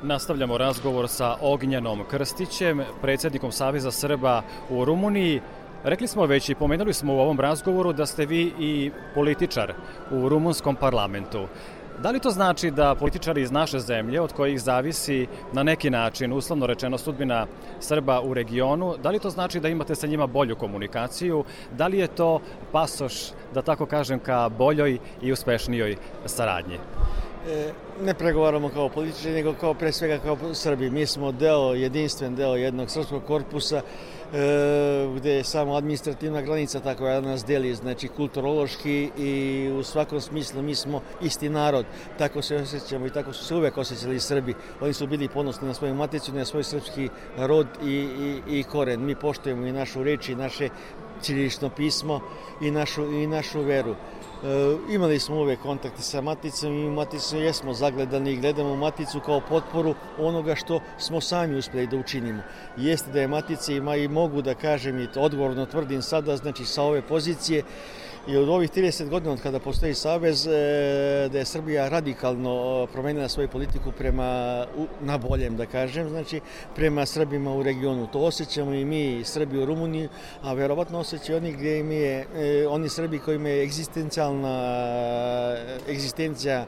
Nastavljamo 0.03 0.59
razgovor 0.59 1.09
sa 1.09 1.37
Ognjanom 1.41 2.05
Krstićem, 2.11 2.83
predsjednikom 3.03 3.53
Saveza 3.53 3.91
Srba 3.91 4.43
u 4.71 4.85
Rumuniji. 4.85 5.41
Rekli 5.85 6.07
smo 6.07 6.27
već 6.27 6.49
i 6.49 6.55
pomenuli 6.55 6.93
smo 6.93 7.15
u 7.15 7.19
ovom 7.19 7.41
razgovoru 7.41 7.93
da 7.93 8.07
ste 8.07 8.27
vi 8.27 8.53
i 8.59 8.91
političar 9.15 9.75
u 10.11 10.29
rumunskom 10.29 10.77
parlamentu. 10.77 11.47
Da 12.03 12.11
li 12.11 12.21
to 12.21 12.31
znači 12.31 12.71
da 12.71 12.95
političari 12.95 13.43
iz 13.43 13.51
naše 13.51 13.79
zemlje, 13.79 14.21
od 14.21 14.33
kojih 14.33 14.61
zavisi 14.61 15.27
na 15.53 15.63
neki 15.63 15.91
način, 15.91 16.33
uslovno 16.33 16.67
rečeno, 16.67 16.99
sudbina 16.99 17.47
Srba 17.81 18.21
u 18.21 18.35
regionu, 18.35 18.95
da 19.03 19.11
li 19.11 19.19
to 19.19 19.31
znači 19.31 19.61
da 19.61 19.69
imate 19.69 19.95
sa 19.95 20.07
njima 20.07 20.27
bolju 20.27 20.57
komunikaciju? 20.57 21.45
Da 21.73 21.87
li 21.87 21.99
je 21.99 22.07
to 22.07 22.41
pasoš, 22.73 23.15
da 23.55 23.63
tako 23.63 23.87
kažem, 23.87 24.19
ka 24.19 24.49
boljoj 24.49 24.99
i 25.23 25.33
uspešnijoj 25.33 25.97
saradnji? 26.27 26.79
E, 27.49 27.73
ne 28.05 28.15
pregovaramo 28.15 28.69
kao 28.69 28.89
političari, 28.89 29.35
nego 29.35 29.53
kao 29.53 29.75
pre 29.75 29.93
svega 29.93 30.19
kao 30.19 30.37
Srbi. 30.55 30.91
Mi 30.91 31.07
smo 31.07 31.33
deo, 31.33 31.75
jedinstven 31.75 32.35
deo 32.35 32.55
jednog 32.55 32.91
srpskog 32.91 33.23
korpusa 33.27 33.83
gde 35.17 35.31
je 35.31 35.45
samo 35.45 35.75
administrativna 35.75 36.43
granica 36.43 36.81
tako 36.81 37.05
da 37.05 37.21
nas 37.21 37.45
deli, 37.45 37.75
znači 37.75 38.09
kulturološki 38.09 39.11
i 39.19 39.71
u 39.73 39.83
svakom 39.83 40.21
smislu 40.21 40.63
mi 40.63 40.75
smo 40.75 41.01
isti 41.23 41.49
narod. 41.49 41.87
Tako 42.19 42.43
se 42.43 42.57
osjećamo 42.57 43.07
i 43.07 43.11
tako 43.11 43.33
su 43.33 43.45
se 43.45 43.55
uvek 43.55 43.79
osjećali 43.79 44.21
Srbi. 44.21 44.55
Oni 44.81 44.93
su 44.93 45.07
bili 45.07 45.29
ponosni 45.29 45.69
na 45.69 45.75
svoju 45.75 45.95
maticu, 45.95 46.33
na 46.33 46.45
svoj 46.45 46.65
srpski 46.65 47.09
rod 47.37 47.67
i, 47.85 47.95
i, 48.49 48.59
i 48.59 48.63
koren. 48.63 49.05
Mi 49.05 49.15
poštujemo 49.15 49.67
i 49.67 49.73
našu 49.73 50.03
reč 50.03 50.29
i 50.29 50.35
naše 50.35 50.69
ćirilično 51.23 51.71
pismo 51.71 52.21
i 52.61 52.71
našu, 52.71 53.13
i 53.13 53.27
našu 53.27 53.63
veru. 53.63 53.95
E, 54.45 54.77
imali 54.95 55.19
smo 55.19 55.37
uvek 55.37 55.61
kontakte 55.61 56.03
sa 56.03 56.21
Maticom 56.21 56.73
i 56.73 56.91
Maticu 56.91 57.37
jesmo 57.37 57.75
zagledani 57.75 58.33
i 58.33 58.37
gledamo 58.37 58.77
Maticu 58.77 59.21
kao 59.21 59.41
potporu 59.49 59.95
onoga 60.19 60.55
što 60.55 60.81
smo 60.99 61.21
sami 61.21 61.57
uspeli 61.57 61.87
da 61.87 61.97
učinimo. 61.97 62.43
Jeste 62.77 63.11
da 63.11 63.21
je 63.21 63.29
Matica 63.29 63.73
ima 63.73 63.97
i 63.97 64.09
mogu 64.09 64.43
da 64.43 64.55
kažem 64.55 65.01
i 65.01 65.09
odgovorno 65.17 65.67
tvrdim 65.67 66.03
sada, 66.03 66.37
znači 66.37 66.65
sa 66.65 66.83
ove 66.83 67.03
pozicije, 67.03 67.63
I 68.27 68.37
od 68.37 68.49
ovih 68.49 68.71
30 68.71 69.09
godina 69.09 69.33
od 69.33 69.43
kada 69.43 69.59
postoji 69.59 69.95
Savez, 69.95 70.47
e, 70.47 70.51
da 71.33 71.39
je 71.39 71.45
Srbija 71.45 71.89
radikalno 71.89 72.87
promenila 72.93 73.29
svoju 73.29 73.49
politiku 73.49 73.93
prema, 73.99 74.67
na 75.01 75.19
boljem 75.19 75.57
da 75.57 75.67
kažem, 75.67 76.09
znači 76.09 76.41
prema 76.75 77.07
Srbima 77.07 77.55
u 77.55 77.63
regionu. 77.63 78.07
To 78.07 78.21
osjećamo 78.21 78.75
i 78.75 78.85
mi, 78.85 79.25
Srbi 79.25 79.59
u 79.59 79.65
Rumuniji, 79.65 80.09
a 80.43 80.53
verovatno 80.53 80.99
osjećaju 80.99 81.39
oni 81.39 81.53
gdje 81.53 81.79
im 81.79 81.93
je, 81.93 82.27
e, 82.37 82.67
oni 82.69 82.89
Srbi 82.89 83.19
kojima 83.19 83.49
je 83.49 83.63
egzistencijalna 83.63 84.59
egzistencija 85.89 86.67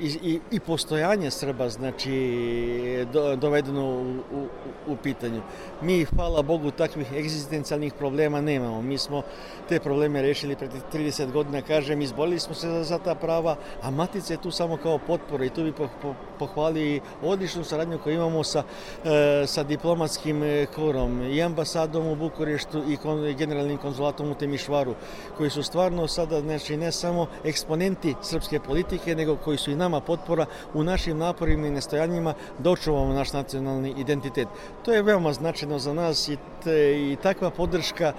i, 0.00 0.06
i, 0.06 0.40
i 0.50 0.60
postojanje 0.60 1.30
Srba 1.30 1.68
znači 1.68 3.06
do, 3.12 3.36
dovedeno 3.36 3.84
u, 3.84 4.10
u, 4.10 4.46
u 4.86 4.96
pitanju. 4.96 5.42
Mi, 5.82 6.04
hvala 6.04 6.42
Bogu, 6.42 6.70
takvih 6.70 7.12
egzistencijalnih 7.12 7.92
problema 7.92 8.40
nemamo. 8.40 8.82
Mi 8.82 8.98
smo 8.98 9.22
te 9.68 9.80
probleme 9.80 10.22
rešili 10.22 10.56
pred 10.56 10.70
30 10.92 11.32
godina, 11.32 11.62
kažem, 11.62 12.02
izbolili 12.02 12.40
smo 12.40 12.54
se 12.54 12.68
za, 12.68 12.84
za 12.84 12.98
ta 12.98 13.14
prava, 13.14 13.56
a 13.82 13.90
Matica 13.90 14.32
je 14.32 14.42
tu 14.42 14.50
samo 14.50 14.76
kao 14.76 14.98
potpora 14.98 15.44
i 15.44 15.50
tu 15.50 15.62
bi 15.64 15.72
po, 15.72 15.88
po, 16.02 16.14
pohvali 16.38 17.00
odličnu 17.22 17.64
saradnju 17.64 17.98
koju 17.98 18.14
imamo 18.14 18.44
sa, 18.44 18.62
e, 19.04 19.46
sa 19.46 19.62
diplomatskim 19.62 20.42
e, 20.42 20.66
korom 20.66 21.22
i 21.22 21.42
ambasadom 21.42 22.06
u 22.06 22.16
Bukureštu 22.16 22.82
i 22.88 22.96
kon, 22.96 23.34
generalnim 23.38 23.78
konzulatom 23.78 24.30
u 24.30 24.34
Temišvaru, 24.34 24.94
koji 25.36 25.50
su 25.50 25.62
stvarno 25.62 26.08
sada, 26.08 26.40
znači, 26.40 26.76
ne 26.76 26.92
samo 26.92 27.26
eksponenti 27.44 28.14
srpske 28.22 28.60
politike, 28.60 29.14
nego 29.14 29.36
koji 29.36 29.58
su 29.58 29.70
i 29.70 29.76
nama 29.76 30.00
potpora 30.00 30.46
u 30.74 30.84
našim 30.84 31.18
naporima 31.18 31.66
i 31.66 31.70
nastojanjima 31.70 32.34
da 32.58 32.70
očuvamo 32.70 33.12
naš 33.12 33.32
nacionalni 33.32 33.94
identitet. 33.98 34.48
To 34.84 34.92
je 34.92 35.02
veoma 35.02 35.32
značajno 35.32 35.78
za 35.78 35.94
nas 35.94 36.28
i, 36.28 36.36
te, 36.64 36.94
i 37.12 37.16
takva 37.22 37.50
podrška 37.50 38.12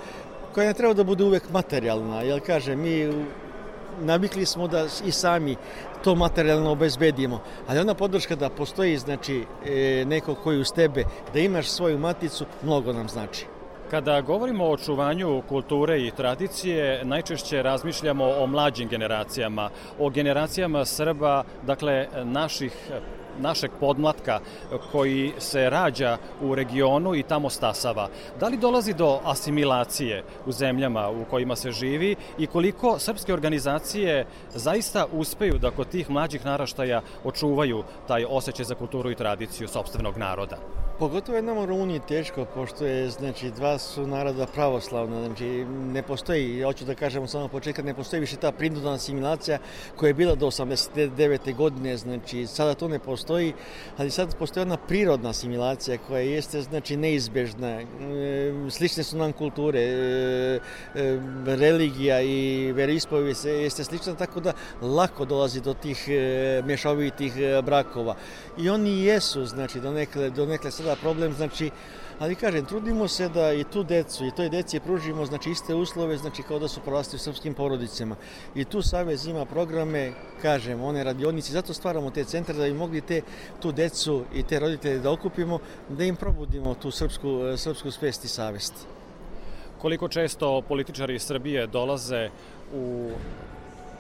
koja 0.56 0.68
ne 0.68 0.74
treba 0.74 0.94
da 0.94 1.04
bude 1.04 1.24
uvek 1.24 1.50
materijalna, 1.52 2.22
jer 2.22 2.40
kaže, 2.46 2.76
mi 2.76 3.12
navikli 4.02 4.46
smo 4.46 4.68
da 4.68 4.86
i 5.06 5.12
sami 5.12 5.56
to 6.04 6.16
materijalno 6.16 6.72
obezbedimo, 6.72 7.42
ali 7.68 7.80
ona 7.80 7.94
podrška 7.94 8.36
da 8.36 8.50
postoji, 8.50 8.98
znači, 8.98 9.44
e, 9.66 10.06
neko 10.08 10.36
koji 10.36 10.60
uz 10.60 10.72
tebe, 10.72 11.04
da 11.34 11.40
imaš 11.40 11.68
svoju 11.68 12.00
maticu, 12.00 12.46
mnogo 12.64 12.94
nam 12.94 13.10
znači. 13.10 13.46
Kada 13.92 14.22
govorimo 14.22 14.66
o 14.66 14.72
očuvanju 14.72 15.42
kulture 15.50 16.00
i 16.02 16.12
tradicije, 16.12 17.06
najčešće 17.06 17.64
razmišljamo 17.64 18.26
o 18.26 18.48
mlađim 18.48 18.90
generacijama, 18.90 19.70
o 20.00 20.10
generacijama 20.10 20.86
Srba, 20.86 21.44
dakle 21.64 22.08
naših 22.24 22.74
našeg 23.40 23.72
podmlatka 23.80 24.40
koji 24.92 25.34
se 25.40 25.70
rađa 25.70 26.18
u 26.42 26.56
regionu 26.56 27.16
i 27.16 27.24
tamo 27.24 27.50
stasava. 27.50 28.10
Da 28.40 28.48
li 28.48 28.58
dolazi 28.58 28.94
do 28.94 29.20
asimilacije 29.24 30.24
u 30.46 30.52
zemljama 30.52 31.10
u 31.10 31.26
kojima 31.30 31.56
se 31.56 31.72
živi 31.72 32.16
i 32.38 32.48
koliko 32.48 33.00
srpske 33.00 33.34
organizacije 33.34 34.26
zaista 34.54 35.06
uspeju 35.12 35.58
da 35.58 35.72
kod 35.72 35.90
tih 35.90 36.10
mlađih 36.10 36.46
naraštaja 36.46 37.02
očuvaju 37.24 37.84
taj 38.08 38.26
osjećaj 38.30 38.66
za 38.66 38.76
kulturu 38.76 39.12
i 39.12 39.16
tradiciju 39.16 39.68
sobstvenog 39.68 40.18
naroda? 40.18 40.58
Pogotovo 41.00 41.36
je 41.36 41.42
nam 41.42 41.58
u 41.58 41.66
Rumuniji 41.66 42.00
teško, 42.08 42.46
pošto 42.46 42.86
je, 42.86 43.10
znači, 43.10 43.52
dva 43.52 43.78
su 43.78 44.08
naroda 44.08 44.46
pravoslavna, 44.46 45.26
znači, 45.26 45.66
ne 45.70 46.02
postoji, 46.04 46.62
hoću 46.62 46.86
da 46.86 46.96
kažem 46.96 47.28
samo 47.28 47.48
početka, 47.48 47.84
ne 47.84 47.94
postoji 47.94 48.20
više 48.20 48.36
ta 48.36 48.52
prinudna 48.52 48.94
asimilacija 48.94 49.58
koja 49.96 50.08
je 50.08 50.14
bila 50.14 50.36
do 50.36 50.48
89. 50.48 51.56
godine, 51.56 51.98
znači, 51.98 52.48
sada 52.48 52.74
to 52.74 52.88
ne 52.88 53.00
postoji, 53.00 53.54
ali 53.98 54.12
sad 54.12 54.36
postoji 54.36 54.62
ona 54.62 54.78
prirodna 54.78 55.30
asimilacija 55.30 55.98
koja 56.08 56.20
jeste, 56.20 56.62
znači, 56.62 56.98
neizbežna, 56.98 57.70
e, 57.70 57.86
slične 58.70 59.04
su 59.04 59.18
nam 59.18 59.34
kulture, 59.34 59.82
e, 59.82 59.90
e, 60.96 61.20
religija 61.46 62.22
i 62.22 62.72
veroispovijest 62.72 63.46
jeste 63.46 63.84
slična, 63.84 64.16
tako 64.16 64.40
da 64.40 64.54
lako 64.82 65.26
dolazi 65.26 65.62
do 65.62 65.74
tih 65.74 66.08
mešovitih 66.64 67.34
brakova. 67.64 68.16
I 68.58 68.70
oni 68.70 69.04
jesu, 69.04 69.46
znači, 69.46 69.80
do 69.80 69.92
nekle, 69.92 70.30
do 70.30 70.46
nekle 70.46 70.72
sada 70.86 71.02
problem, 71.02 71.34
znači, 71.34 71.70
ali 72.20 72.36
kažem, 72.36 72.66
trudimo 72.66 73.08
se 73.08 73.30
da 73.30 73.54
i 73.54 73.64
tu 73.64 73.84
decu 73.84 74.26
i 74.26 74.32
toj 74.32 74.50
deci 74.50 74.80
pružimo 74.80 75.26
znači 75.26 75.50
iste 75.50 75.76
uslove, 75.76 76.18
znači 76.18 76.44
kao 76.44 76.60
da 76.60 76.68
su 76.68 76.82
porasti 76.86 77.16
u 77.16 77.20
srpskim 77.20 77.54
porodicama. 77.54 78.16
I 78.56 78.66
tu 78.66 78.82
Savez 78.82 79.26
ima 79.26 79.46
programe, 79.46 80.14
kažem, 80.42 80.82
one 80.82 81.04
radionici, 81.04 81.52
zato 81.52 81.74
stvaramo 81.74 82.12
te 82.12 82.24
centre 82.24 82.54
da 82.54 82.64
bi 82.64 82.74
mogli 82.74 83.02
te 83.02 83.22
tu 83.62 83.72
decu 83.72 84.24
i 84.34 84.44
te 84.44 84.60
roditelje 84.60 85.00
da 85.00 85.12
okupimo, 85.12 85.60
da 85.90 86.04
im 86.04 86.16
probudimo 86.16 86.76
tu 86.76 86.92
srpsku, 86.92 87.58
srpsku 87.58 87.92
svest 87.92 88.26
i 88.26 88.28
savest. 88.28 88.74
Koliko 89.82 90.08
često 90.08 90.62
političari 90.62 91.16
iz 91.16 91.24
Srbije 91.24 91.68
dolaze 91.68 92.30
u 92.74 93.10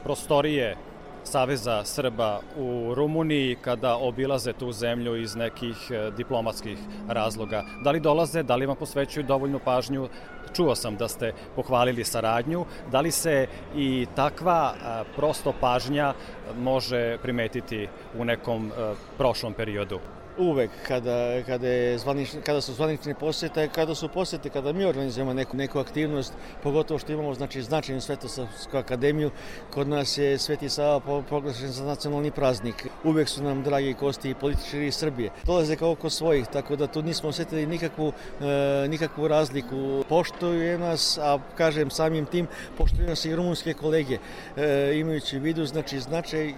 prostorije 0.04 0.78
Saveza 1.25 1.83
Srba 1.83 2.39
u 2.57 2.93
Rumuniji 2.95 3.57
kada 3.61 3.95
obilaze 3.95 4.53
tu 4.53 4.71
zemlju 4.71 5.15
iz 5.15 5.35
nekih 5.35 5.77
e, 5.91 6.11
diplomatskih 6.17 6.77
razloga. 7.07 7.63
Da 7.83 7.91
li 7.91 7.99
dolaze, 7.99 8.43
da 8.43 8.55
li 8.55 8.65
vam 8.65 8.75
posvećuju 8.75 9.25
dovoljnu 9.25 9.59
pažnju? 9.65 10.07
Čuo 10.53 10.75
sam 10.75 10.95
da 10.95 11.07
ste 11.07 11.33
pohvalili 11.55 12.03
saradnju. 12.03 12.65
Da 12.91 13.01
li 13.01 13.11
se 13.11 13.47
i 13.75 14.05
takva 14.15 14.73
e, 14.73 15.03
prosto 15.15 15.53
pažnja 15.59 16.13
može 16.57 17.17
primetiti 17.21 17.88
u 18.17 18.25
nekom 18.25 18.67
e, 18.67 18.93
prošlom 19.17 19.53
periodu? 19.53 19.99
Uvek 20.38 20.71
kada, 20.88 21.43
kada, 21.45 21.67
je 21.67 21.98
zvanič, 21.98 22.30
kada 22.45 22.62
su 22.62 22.74
zvanične 22.74 23.13
posete, 23.13 23.67
kada 23.67 23.95
su 23.95 24.08
posete, 24.10 24.50
kada 24.50 24.74
mi 24.74 24.86
organizujemo 24.86 25.34
neku, 25.34 25.58
neku 25.58 25.80
aktivnost, 25.80 26.34
pogotovo 26.63 27.00
što 27.00 27.12
imamo 27.12 27.34
znači, 27.34 27.62
značajnu 27.62 28.02
Svetosavsku 28.02 28.78
akademiju, 28.78 29.32
kod 29.69 29.88
nas 29.88 30.17
je 30.17 30.38
Sveti 30.38 30.69
Sava 30.69 31.21
proglašen 31.30 31.71
za 31.71 31.86
nacionalni 31.86 32.32
praznik. 32.32 32.88
Uvek 33.04 33.30
su 33.30 33.43
nam 33.43 33.63
dragi 33.63 33.93
kosti 33.93 34.30
i 34.30 34.36
političari 34.36 34.88
iz 34.88 34.95
Srbije. 34.95 35.32
Dolaze 35.43 35.76
kao 35.76 35.91
oko 35.91 36.10
svojih, 36.10 36.48
tako 36.48 36.76
da 36.76 36.88
tu 36.88 37.02
nismo 37.02 37.30
osetili 37.30 37.65
nikakvu, 37.65 38.13
e, 38.41 38.88
nikakvu 38.88 39.28
razliku. 39.28 40.04
Poštoju 40.10 40.80
nas, 40.80 41.17
a 41.17 41.39
kažem 41.58 41.89
samim 41.89 42.26
tim, 42.26 42.48
poštoju 42.78 43.08
nas 43.08 43.26
i 43.26 43.36
rumunske 43.36 43.74
kolege, 43.74 44.17
e, 44.58 44.91
imajući 44.95 45.38
u 45.38 45.41
vidu 45.41 45.65
znači, 45.65 46.00
značaj 46.00 46.54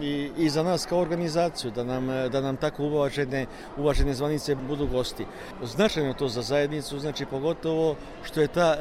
i, 0.00 0.30
i 0.38 0.48
za 0.50 0.62
nas 0.62 0.86
kao 0.86 0.98
organizaciju 0.98 1.70
da 1.70 1.84
nam, 1.84 2.06
da 2.06 2.40
nam 2.40 2.56
tako 2.56 2.84
uvažene, 2.84 3.46
uvažene 3.76 4.14
zvanice 4.14 4.54
budu 4.54 4.86
gosti. 4.86 5.26
Značajno 5.62 6.14
to 6.14 6.28
za 6.28 6.42
zajednicu, 6.42 6.98
znači 6.98 7.26
pogotovo 7.26 7.96
što 8.22 8.40
je 8.40 8.48
ta, 8.48 8.76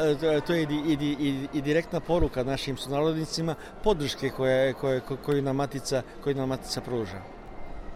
to 0.48 0.54
je 0.54 0.64
i, 0.64 0.68
i, 0.88 1.16
i, 1.20 1.48
i 1.54 1.62
direktna 1.62 2.00
poruka 2.00 2.44
našim 2.44 2.78
sunarodnicima 2.78 3.56
podrške 3.84 4.30
koje, 4.30 4.74
koje, 4.74 5.02
koju 5.26 5.42
nam 5.42 5.56
Matica, 5.56 6.02
koju 6.24 6.36
nam 6.36 6.50
Matica 6.50 6.82
pruža. 6.82 7.22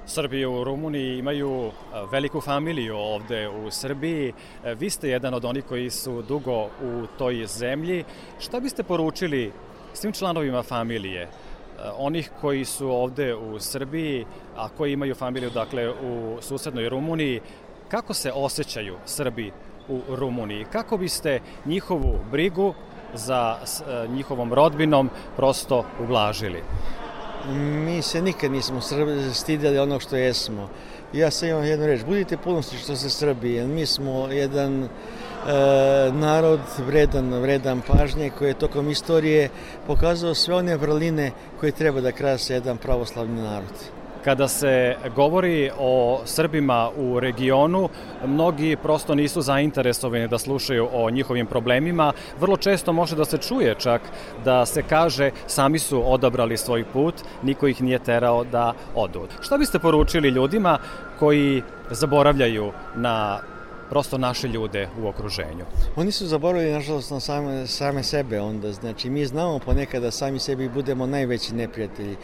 Srbi 0.08 0.45
u 0.45 0.63
Rumuniji 0.63 1.17
imaju 1.17 1.71
veliku 2.12 2.41
familiju 2.41 2.97
ovde 2.97 3.49
u 3.49 3.71
Srbiji. 3.71 4.34
Vi 4.78 4.89
ste 4.89 5.10
jedan 5.10 5.34
od 5.34 5.45
onih 5.45 5.63
koji 5.63 5.89
su 5.89 6.21
dugo 6.21 6.63
u 6.65 7.08
toj 7.17 7.45
zemlji. 7.47 8.04
Šta 8.39 8.60
biste 8.60 8.84
poručili 8.84 9.51
svim 9.93 10.13
članovima 10.13 10.63
familije? 10.63 11.30
Onih 11.97 12.31
koji 12.41 12.65
su 12.65 12.89
ovde 12.89 13.35
u 13.35 13.59
Srbiji, 13.59 14.25
a 14.57 14.69
koji 14.69 14.93
imaju 14.93 15.15
familiju 15.15 15.49
dakle 15.49 15.89
u 15.89 16.38
susednoj 16.41 16.89
Rumuniji, 16.89 17.41
kako 17.88 18.13
se 18.13 18.31
osjećaju 18.31 18.95
Srbi 19.05 19.51
u 19.88 20.01
Rumuniji? 20.09 20.65
Kako 20.71 20.97
biste 20.97 21.39
njihovu 21.65 22.19
brigu 22.31 22.73
za 23.13 23.57
e, 23.57 24.07
njihovom 24.07 24.53
rodbinom 24.53 25.09
prosto 25.35 25.85
ublažili? 26.03 26.63
Mi 27.85 28.01
se 28.01 28.21
nikad 28.21 28.51
nismo 28.51 28.81
stidjeli 29.33 29.79
onog 29.79 30.01
što 30.01 30.15
jesmo. 30.15 30.69
Ja 31.13 31.31
sam 31.31 31.49
imam 31.49 31.63
jednu 31.63 31.85
reč, 31.85 32.05
budite 32.05 32.38
ponosni 32.38 32.77
što 32.77 32.95
se 32.95 33.09
Srbije. 33.09 33.67
Mi 33.67 33.85
smo 33.85 34.27
jedan 34.31 34.89
narod 36.13 36.60
vredan, 36.88 37.34
vredan 37.34 37.81
pažnje 37.88 38.29
koji 38.38 38.49
je 38.49 38.53
tokom 38.53 38.89
istorije 38.89 39.49
pokazao 39.88 40.34
sve 40.34 40.55
one 40.55 40.77
vrline 40.77 41.31
koje 41.60 41.71
treba 41.71 42.01
da 42.01 42.12
krase 42.12 42.53
jedan 42.53 42.77
pravoslavni 42.77 43.41
narod. 43.41 43.73
Kada 44.23 44.47
se 44.47 44.95
govori 45.15 45.71
o 45.79 46.21
Srbima 46.25 46.89
u 46.97 47.19
regionu, 47.19 47.89
mnogi 48.25 48.75
prosto 48.75 49.15
nisu 49.15 49.41
zainteresovani 49.41 50.27
da 50.27 50.38
slušaju 50.38 50.88
o 50.93 51.10
njihovim 51.10 51.45
problemima. 51.47 52.13
Vrlo 52.39 52.58
često 52.58 52.93
može 52.93 53.15
da 53.15 53.25
se 53.25 53.38
čuje 53.38 53.75
čak 53.77 54.01
da 54.45 54.65
se 54.65 54.84
kaže 54.84 55.31
sami 55.47 55.79
su 55.79 56.13
odabrali 56.13 56.58
svoj 56.58 56.84
put, 56.93 57.15
niko 57.43 57.67
ih 57.67 57.81
nije 57.81 57.99
terao 57.99 58.43
da 58.43 58.73
odu. 58.95 59.27
Šta 59.41 59.58
biste 59.58 59.79
poručili 59.79 60.29
ljudima 60.29 60.77
koji 61.19 61.63
zaboravljaju 61.91 62.71
na 62.95 63.39
prosto 63.89 64.17
naše 64.17 64.48
ljude 64.48 64.88
u 65.04 65.08
okruženju. 65.08 65.65
Oni 65.95 66.12
su 66.12 66.28
zaboravili, 66.28 66.71
nažalost, 66.71 67.12
na 67.12 67.19
same, 67.19 67.67
same 67.67 68.04
sebe 68.04 68.41
onda. 68.41 68.71
Znači, 68.71 69.10
mi 69.10 69.26
znamo 69.26 69.60
ponekad 69.60 70.02
da 70.02 70.12
sami 70.12 70.39
sebi 70.39 70.69
budemo 70.69 71.06
najveći 71.06 71.56
neprijatelji. 71.56 72.15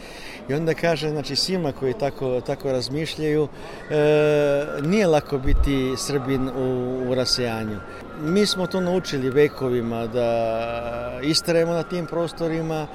I 0.48 0.54
onda 0.54 0.74
kaže, 0.74 1.10
znači, 1.10 1.36
svima 1.36 1.72
koji 1.72 1.94
tako, 1.94 2.40
tako 2.40 2.72
razmišljaju, 2.72 3.48
e, 3.90 4.66
nije 4.82 5.06
lako 5.06 5.38
biti 5.38 5.94
Srbin 5.96 6.48
u, 6.48 7.02
u 7.10 7.14
rasejanju. 7.14 7.78
Mi 8.24 8.46
smo 8.46 8.66
to 8.66 8.80
naučili 8.80 9.30
vekovima, 9.30 10.06
da 10.06 11.18
istrajemo 11.22 11.72
na 11.72 11.82
tim 11.82 12.06
prostorima, 12.06 12.86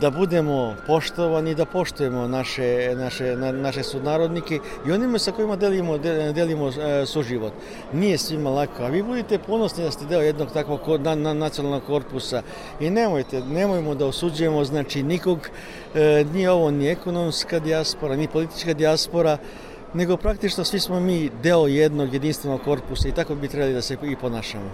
da 0.00 0.10
budemo 0.10 0.74
poštovani, 0.86 1.54
da 1.54 1.64
poštujemo 1.64 2.28
naše, 2.28 2.94
naše, 2.96 3.36
na, 3.36 3.52
naše 3.52 3.82
sudnarodnike 3.82 4.58
i 4.86 4.92
onima 4.92 5.18
sa 5.18 5.32
kojima 5.32 5.56
delimo, 5.56 5.98
delimo 6.32 6.68
e, 6.68 7.06
suživot. 7.06 7.52
Nije 7.92 8.18
svima 8.18 8.50
lako, 8.50 8.82
a 8.82 8.88
vi 8.88 9.02
budite 9.02 9.38
ponosni 9.38 9.84
da 9.84 9.90
ste 9.90 10.04
deo 10.04 10.20
jednog 10.20 10.52
takvog 10.52 10.80
na, 11.00 11.14
na, 11.14 11.34
nacionalnog 11.34 11.82
korpusa 11.82 12.42
i 12.80 12.90
nemojte, 12.90 13.40
nemojmo 13.40 13.94
da 13.94 14.06
osuđujemo 14.06 14.64
znači 14.64 15.02
nikog, 15.02 15.48
e, 15.94 16.24
nije 16.32 16.50
ovo 16.50 16.70
ni 16.70 16.88
ekonomska 16.88 17.58
dijaspora, 17.58 18.16
ni 18.16 18.28
politička 18.28 18.74
dijaspora, 18.74 19.38
nego 19.94 20.16
praktično 20.16 20.64
svi 20.64 20.80
smo 20.80 21.00
mi 21.00 21.30
deo 21.42 21.66
jednog 21.66 22.12
jedinstvenog 22.12 22.60
korpusa 22.62 23.08
i 23.08 23.12
tako 23.12 23.34
bi 23.34 23.48
trebali 23.48 23.74
da 23.74 23.82
se 23.82 23.96
i 24.02 24.16
ponašamo. 24.16 24.70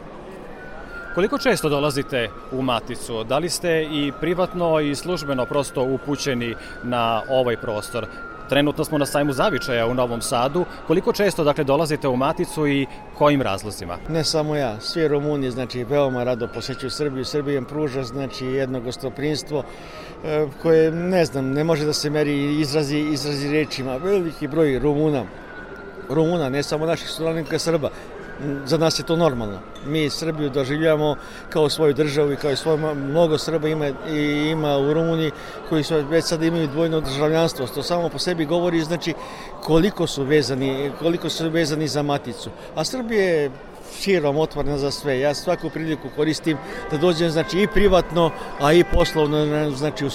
Koliko 1.14 1.38
često 1.38 1.68
dolazite 1.68 2.30
u 2.52 2.62
Maticu? 2.62 3.24
Da 3.24 3.38
li 3.38 3.48
ste 3.48 3.82
i 3.82 4.12
privatno 4.20 4.80
i 4.80 4.94
službeno 4.94 5.46
prosto 5.46 5.82
upućeni 5.82 6.54
na 6.82 7.22
ovaj 7.28 7.56
prostor? 7.56 8.06
Trenutno 8.48 8.84
smo 8.84 8.98
na 8.98 9.06
sajmu 9.06 9.32
zavičaja 9.32 9.86
u 9.86 9.94
Novom 9.94 10.20
Sadu. 10.22 10.64
Koliko 10.86 11.12
često 11.12 11.44
dakle 11.44 11.64
dolazite 11.64 12.08
u 12.08 12.16
Maticu 12.16 12.66
i 12.68 12.86
kojim 13.18 13.42
razlozima? 13.42 13.98
Ne 14.08 14.24
samo 14.24 14.56
ja, 14.56 14.80
svi 14.80 15.08
Rumuni 15.08 15.50
znači 15.50 15.84
veoma 15.84 16.24
rado 16.24 16.48
posećuju 16.54 16.90
Srbiju. 16.90 17.24
Srbija 17.24 17.58
im 17.58 17.64
pruža 17.64 18.02
znači 18.02 18.46
jedno 18.46 18.80
gostoprinstvo 18.80 19.62
e, 20.24 20.46
koje 20.62 20.90
ne 20.90 21.24
znam, 21.24 21.50
ne 21.50 21.64
može 21.64 21.84
da 21.84 21.92
se 21.92 22.10
meri 22.10 22.60
izrazi 22.60 22.98
izrazi 22.98 23.52
rečima. 23.52 23.96
Veliki 23.96 24.48
broj 24.48 24.78
Rumuna 24.78 25.24
Rumuna, 26.08 26.48
ne 26.48 26.62
samo 26.62 26.86
naših 26.86 27.08
sudanika 27.08 27.58
Srba, 27.58 27.90
za 28.64 28.78
nas 28.78 28.98
je 28.98 29.02
to 29.02 29.16
normalno. 29.16 29.58
Mi 29.86 30.10
Srbiju 30.10 30.50
doživljamo 30.50 31.16
kao 31.50 31.68
svoju 31.68 31.94
državu 31.94 32.32
i 32.32 32.36
kao 32.36 32.50
i 32.50 32.56
svoje, 32.56 32.94
mnogo 32.94 33.38
Srba 33.38 33.68
ima, 33.68 33.88
i 34.08 34.50
ima 34.50 34.78
u 34.78 34.94
Rumuniji 34.94 35.30
koji 35.68 35.82
su 35.82 35.96
već 36.10 36.24
sada 36.24 36.46
imaju 36.46 36.68
dvojno 36.68 37.00
državljanstvo. 37.00 37.66
To 37.66 37.82
samo 37.82 38.08
po 38.08 38.18
sebi 38.18 38.44
govori 38.44 38.80
znači 38.80 39.14
koliko 39.62 40.06
su 40.06 40.24
vezani, 40.24 40.92
koliko 40.98 41.28
su 41.28 41.48
vezani 41.48 41.88
za 41.88 42.02
maticu. 42.02 42.50
A 42.74 42.84
Srbija 42.84 43.22
je 43.22 43.50
širom 44.00 44.38
otvorena 44.38 44.78
za 44.78 44.90
sve. 44.90 45.20
Ja 45.20 45.34
svaku 45.34 45.70
priliku 45.70 46.08
koristim 46.16 46.58
da 46.90 46.98
dođem 46.98 47.30
znači 47.30 47.60
i 47.60 47.66
privatno, 47.66 48.30
a 48.60 48.72
i 48.72 48.84
poslovno 48.84 49.70
znači 49.70 50.04
u, 50.04 50.08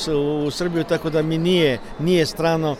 u 0.45 0.51
Srbiju, 0.51 0.83
tako 0.83 1.09
da 1.09 1.21
mi 1.21 1.37
nije, 1.37 1.79
nije 1.99 2.25
strano 2.25 2.75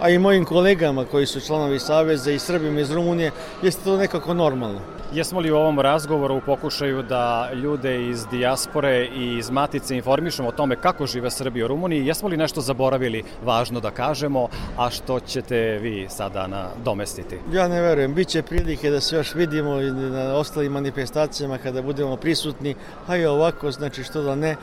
a 0.00 0.10
i 0.10 0.18
mojim 0.18 0.44
kolegama 0.44 1.04
koji 1.04 1.26
su 1.26 1.40
članovi 1.40 1.78
Saveza 1.78 2.30
i 2.30 2.38
Srbima 2.38 2.80
iz 2.80 2.90
Rumunije, 2.90 3.30
jeste 3.62 3.84
to 3.84 3.96
nekako 3.96 4.34
normalno. 4.34 4.80
Jesmo 5.14 5.40
li 5.40 5.50
u 5.50 5.56
ovom 5.56 5.80
razgovoru 5.80 6.36
u 6.36 6.40
pokušaju 6.40 7.02
da 7.02 7.52
ljude 7.52 8.08
iz 8.08 8.26
dijaspore 8.30 9.06
i 9.16 9.38
iz 9.38 9.50
Matice 9.50 9.96
informišemo 9.96 10.48
o 10.48 10.52
tome 10.52 10.76
kako 10.76 11.06
žive 11.06 11.30
Srbi 11.30 11.62
u 11.62 11.68
Rumuniji? 11.68 12.06
Jesmo 12.06 12.28
li 12.28 12.36
nešto 12.36 12.60
zaboravili 12.60 13.22
važno 13.44 13.80
da 13.80 13.90
kažemo, 13.90 14.48
a 14.76 14.90
što 14.90 15.20
ćete 15.20 15.78
vi 15.82 16.06
sada 16.08 16.46
na 16.46 16.68
domestiti? 16.84 17.38
Ja 17.52 17.68
ne 17.68 17.80
verujem. 17.80 18.14
Biće 18.14 18.42
prilike 18.42 18.90
da 18.90 19.00
se 19.00 19.16
još 19.16 19.34
vidimo 19.34 19.80
i 19.80 19.90
na 19.90 20.34
ostalim 20.34 20.72
manifestacijama 20.72 21.58
kada 21.58 21.82
budemo 21.82 22.16
prisutni, 22.16 22.74
a 23.06 23.16
i 23.16 23.26
ovako, 23.26 23.70
znači 23.70 24.04
što 24.04 24.22
da 24.22 24.34
ne, 24.34 24.56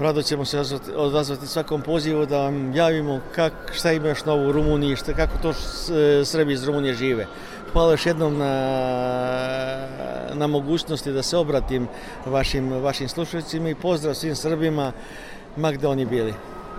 Rado 0.00 0.22
ćemo 0.22 0.44
se 0.44 0.62
odazvati 0.96 1.46
svakom 1.46 1.82
pozivu 1.82 2.26
da 2.26 2.38
vam 2.38 2.74
javimo 2.74 3.20
kak, 3.34 3.52
šta 3.72 3.92
ima 3.92 4.08
još 4.08 4.24
novo 4.24 4.48
u 4.48 4.52
Rumuniji, 4.52 4.96
šta, 4.96 5.12
kako 5.12 5.38
to 5.42 5.52
Srbi 6.24 6.52
iz 6.52 6.64
Rumunije 6.64 6.94
žive. 6.94 7.26
Hvala 7.72 7.92
još 7.92 8.06
jednom 8.06 8.38
na, 8.38 8.52
na 10.34 10.46
mogućnosti 10.46 11.12
da 11.12 11.22
se 11.22 11.36
obratim 11.36 11.88
vašim, 12.26 12.72
vašim 12.72 13.08
slušajcima 13.08 13.70
i 13.70 13.74
pozdrav 13.74 14.14
svim 14.14 14.36
Srbima, 14.36 14.92
ma 15.56 15.72
gde 15.72 15.86
oni 15.86 16.06
bili. 16.06 16.34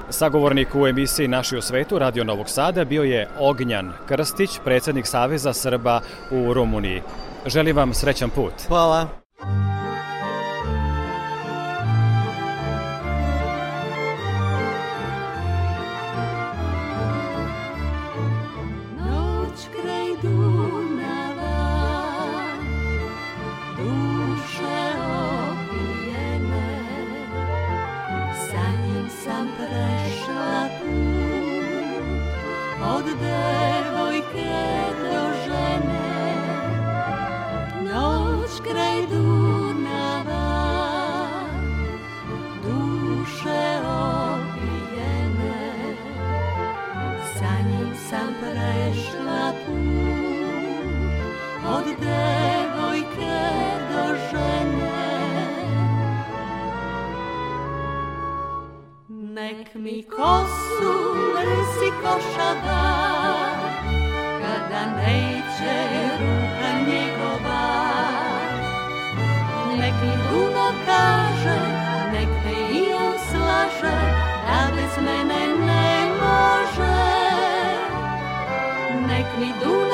Sagovornik 0.10 0.76
u 0.76 0.88
emisiji 0.88 1.28
Naši 1.28 1.58
u 1.58 1.62
svetu, 1.62 2.00
Radio 2.00 2.24
Novog 2.24 2.50
Sada, 2.50 2.86
bio 2.86 3.04
je 3.04 3.30
Ognjan 3.40 3.94
Krstić, 4.08 4.60
predsednik 4.64 5.08
Saveza 5.08 5.54
Srba 5.54 6.02
u 6.32 6.54
Rumuniji. 6.54 7.02
Želim 7.46 7.76
vam 7.76 7.94
srećan 7.94 8.30
put. 8.30 8.54
Hvala. 8.68 9.23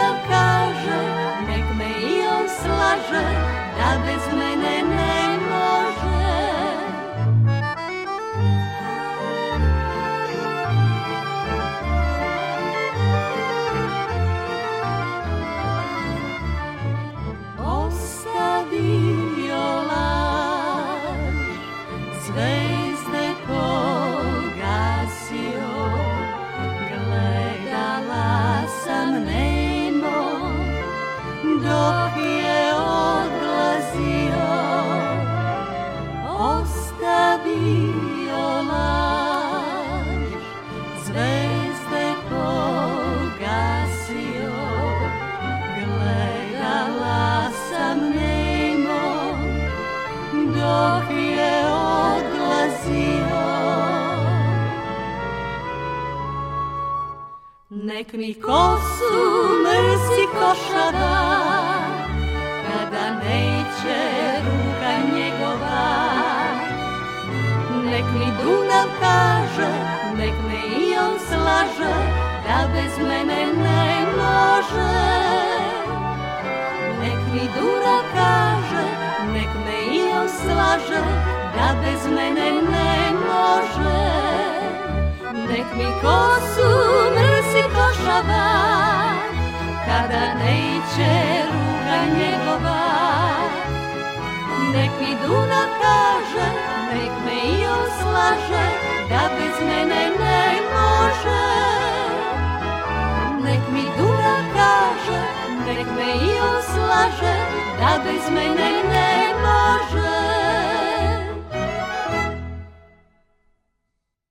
Zvezde 0.10 0.80
pogasio 4.60 5.19
mi 57.90 58.34
kosu 58.34 59.14
mrsi 59.64 60.26
košava, 60.34 61.16
kada 62.68 63.10
neće 63.24 64.00
ruka 64.46 64.92
njegova. 65.16 65.90
Nek 67.86 68.06
mi 68.14 68.26
Dunav 68.44 68.90
kaže, 69.00 69.72
nek 70.18 70.34
me 70.48 70.86
i 70.86 70.96
on 70.98 71.20
slaže, 71.30 71.96
da 72.48 72.68
bez 72.74 73.08
mene 73.08 73.46
ne 73.64 74.06
može. 74.18 74.92
Nek 77.02 77.20
mi 77.34 77.50
Dunav 77.56 78.04
kaže, 78.14 78.86
nek 79.34 79.50
me 79.66 79.96
i 79.98 80.02
on 80.22 80.30
slaže, 80.30 81.02
da 81.56 81.76
bez 81.82 82.12
mene 82.16 82.52
ne 82.52 83.12
može. 83.12 84.59
Nek 85.34 85.66
mi 85.78 85.86
kosu 86.02 86.70
mrsi 87.16 87.64
košava, 87.76 88.50
kada 89.86 90.34
neće 90.42 91.12
ruka 91.50 92.00
njegova. 92.18 92.86
Nek 94.74 94.92
mi 95.00 95.16
Duna 95.28 95.64
kaže, 95.82 96.48
nek 96.94 97.12
me 97.26 97.36
i 97.36 97.66
on 97.66 97.86
slaže, 98.00 98.66
da 99.10 99.30
bez 99.38 99.68
mene 99.68 100.10
ne 100.20 100.62
može. 100.74 101.46
Nek 103.44 103.62
mi 103.74 103.84
Duna 103.98 104.38
kaže, 104.54 105.22
nek 105.68 105.88
me 105.98 106.12
i 106.12 106.40
on 106.40 106.62
slaže, 106.74 107.36
da 107.80 108.04
bez 108.04 108.30
mene 108.30 108.72
ne 108.94 109.34
može. 109.42 110.39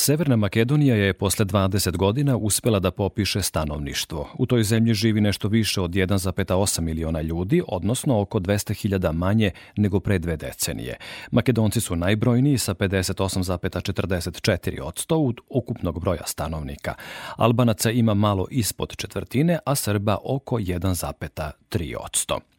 Severna 0.00 0.36
Makedonija 0.36 0.94
je 0.94 1.12
posle 1.12 1.44
20 1.44 1.96
godina 1.96 2.36
uspela 2.36 2.78
da 2.78 2.90
popiše 2.90 3.42
stanovništvo. 3.42 4.28
U 4.38 4.46
toj 4.46 4.62
zemlji 4.62 4.94
živi 4.94 5.20
nešto 5.20 5.48
više 5.48 5.80
od 5.80 5.90
1,8 5.90 6.80
miliona 6.80 7.20
ljudi, 7.20 7.62
odnosno 7.68 8.20
oko 8.20 8.40
200.000 8.40 9.12
manje 9.12 9.50
nego 9.76 10.00
pre 10.00 10.18
dve 10.18 10.36
decenije. 10.36 10.96
Makedonci 11.30 11.80
su 11.80 11.96
najbrojniji 11.96 12.58
sa 12.58 12.74
58,44 12.74 14.82
od 14.82 15.06
100 15.08 15.34
ukupnog 15.48 16.00
broja 16.00 16.26
stanovnika. 16.26 16.94
Albanaca 17.36 17.90
ima 17.90 18.14
malo 18.14 18.46
ispod 18.50 18.96
četvrtine, 18.96 19.58
a 19.66 19.74
Srba 19.74 20.18
oko 20.24 20.56
1,3 20.56 21.96
od 21.96 22.10
100. 22.10 22.57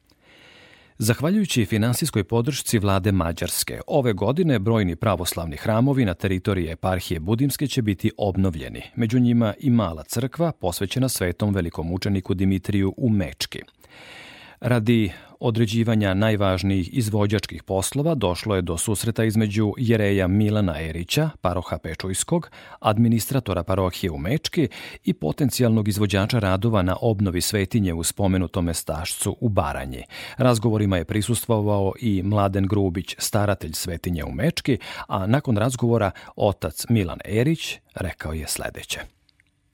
Zahvaljujući 1.02 1.66
finansijskoj 1.66 2.24
podršci 2.24 2.80
vlade 2.80 3.12
Mađarske, 3.12 3.82
ove 3.88 4.14
godine 4.14 4.60
brojni 4.60 4.96
pravoslavni 4.96 5.58
hramovi 5.58 6.06
na 6.06 6.14
teritoriji 6.14 6.72
eparhije 6.72 7.20
Budimske 7.20 7.68
će 7.68 7.82
biti 7.82 8.12
obnovljeni. 8.18 8.82
Među 8.96 9.20
njima 9.20 9.54
i 9.60 9.70
mala 9.70 10.04
crkva 10.04 10.52
posvećena 10.52 11.10
svetom 11.10 11.54
velikom 11.54 11.94
učeniku 11.94 12.34
Dimitriju 12.34 12.94
u 12.98 13.10
Mečki. 13.10 13.62
Radi 14.60 15.12
određivanja 15.40 16.14
najvažnijih 16.14 16.98
izvođačkih 16.98 17.64
poslova 17.64 18.16
došlo 18.16 18.56
je 18.56 18.62
do 18.62 18.78
susreta 18.78 19.24
između 19.24 19.74
jereja 19.78 20.28
Milana 20.28 20.82
Erića, 20.82 21.30
paroha 21.42 21.78
Pečujskog, 21.78 22.52
administratora 22.80 23.64
parohije 23.64 24.12
u 24.12 24.18
Mečki 24.18 24.68
i 25.04 25.14
potencijalnog 25.14 25.88
izvođača 25.88 26.40
radova 26.40 26.82
na 26.82 26.96
obnovi 27.02 27.42
svetinje 27.42 27.94
u 27.94 28.04
spomenutom 28.04 28.66
mestašcu 28.66 29.38
u 29.40 29.50
Baranji. 29.50 30.04
Razgovorima 30.38 30.98
je 30.98 31.06
prisustvovao 31.06 31.94
i 32.02 32.24
Mladen 32.24 32.68
Grubić, 32.68 33.16
staratelj 33.18 33.74
svetinje 33.74 34.24
u 34.24 34.32
Mečki, 34.32 34.78
a 35.08 35.28
nakon 35.28 35.58
razgovora 35.58 36.12
otac 36.36 36.86
Milan 36.90 37.20
Erić 37.26 37.78
rekao 37.96 38.34
je 38.34 38.48
sledeće. 38.48 39.19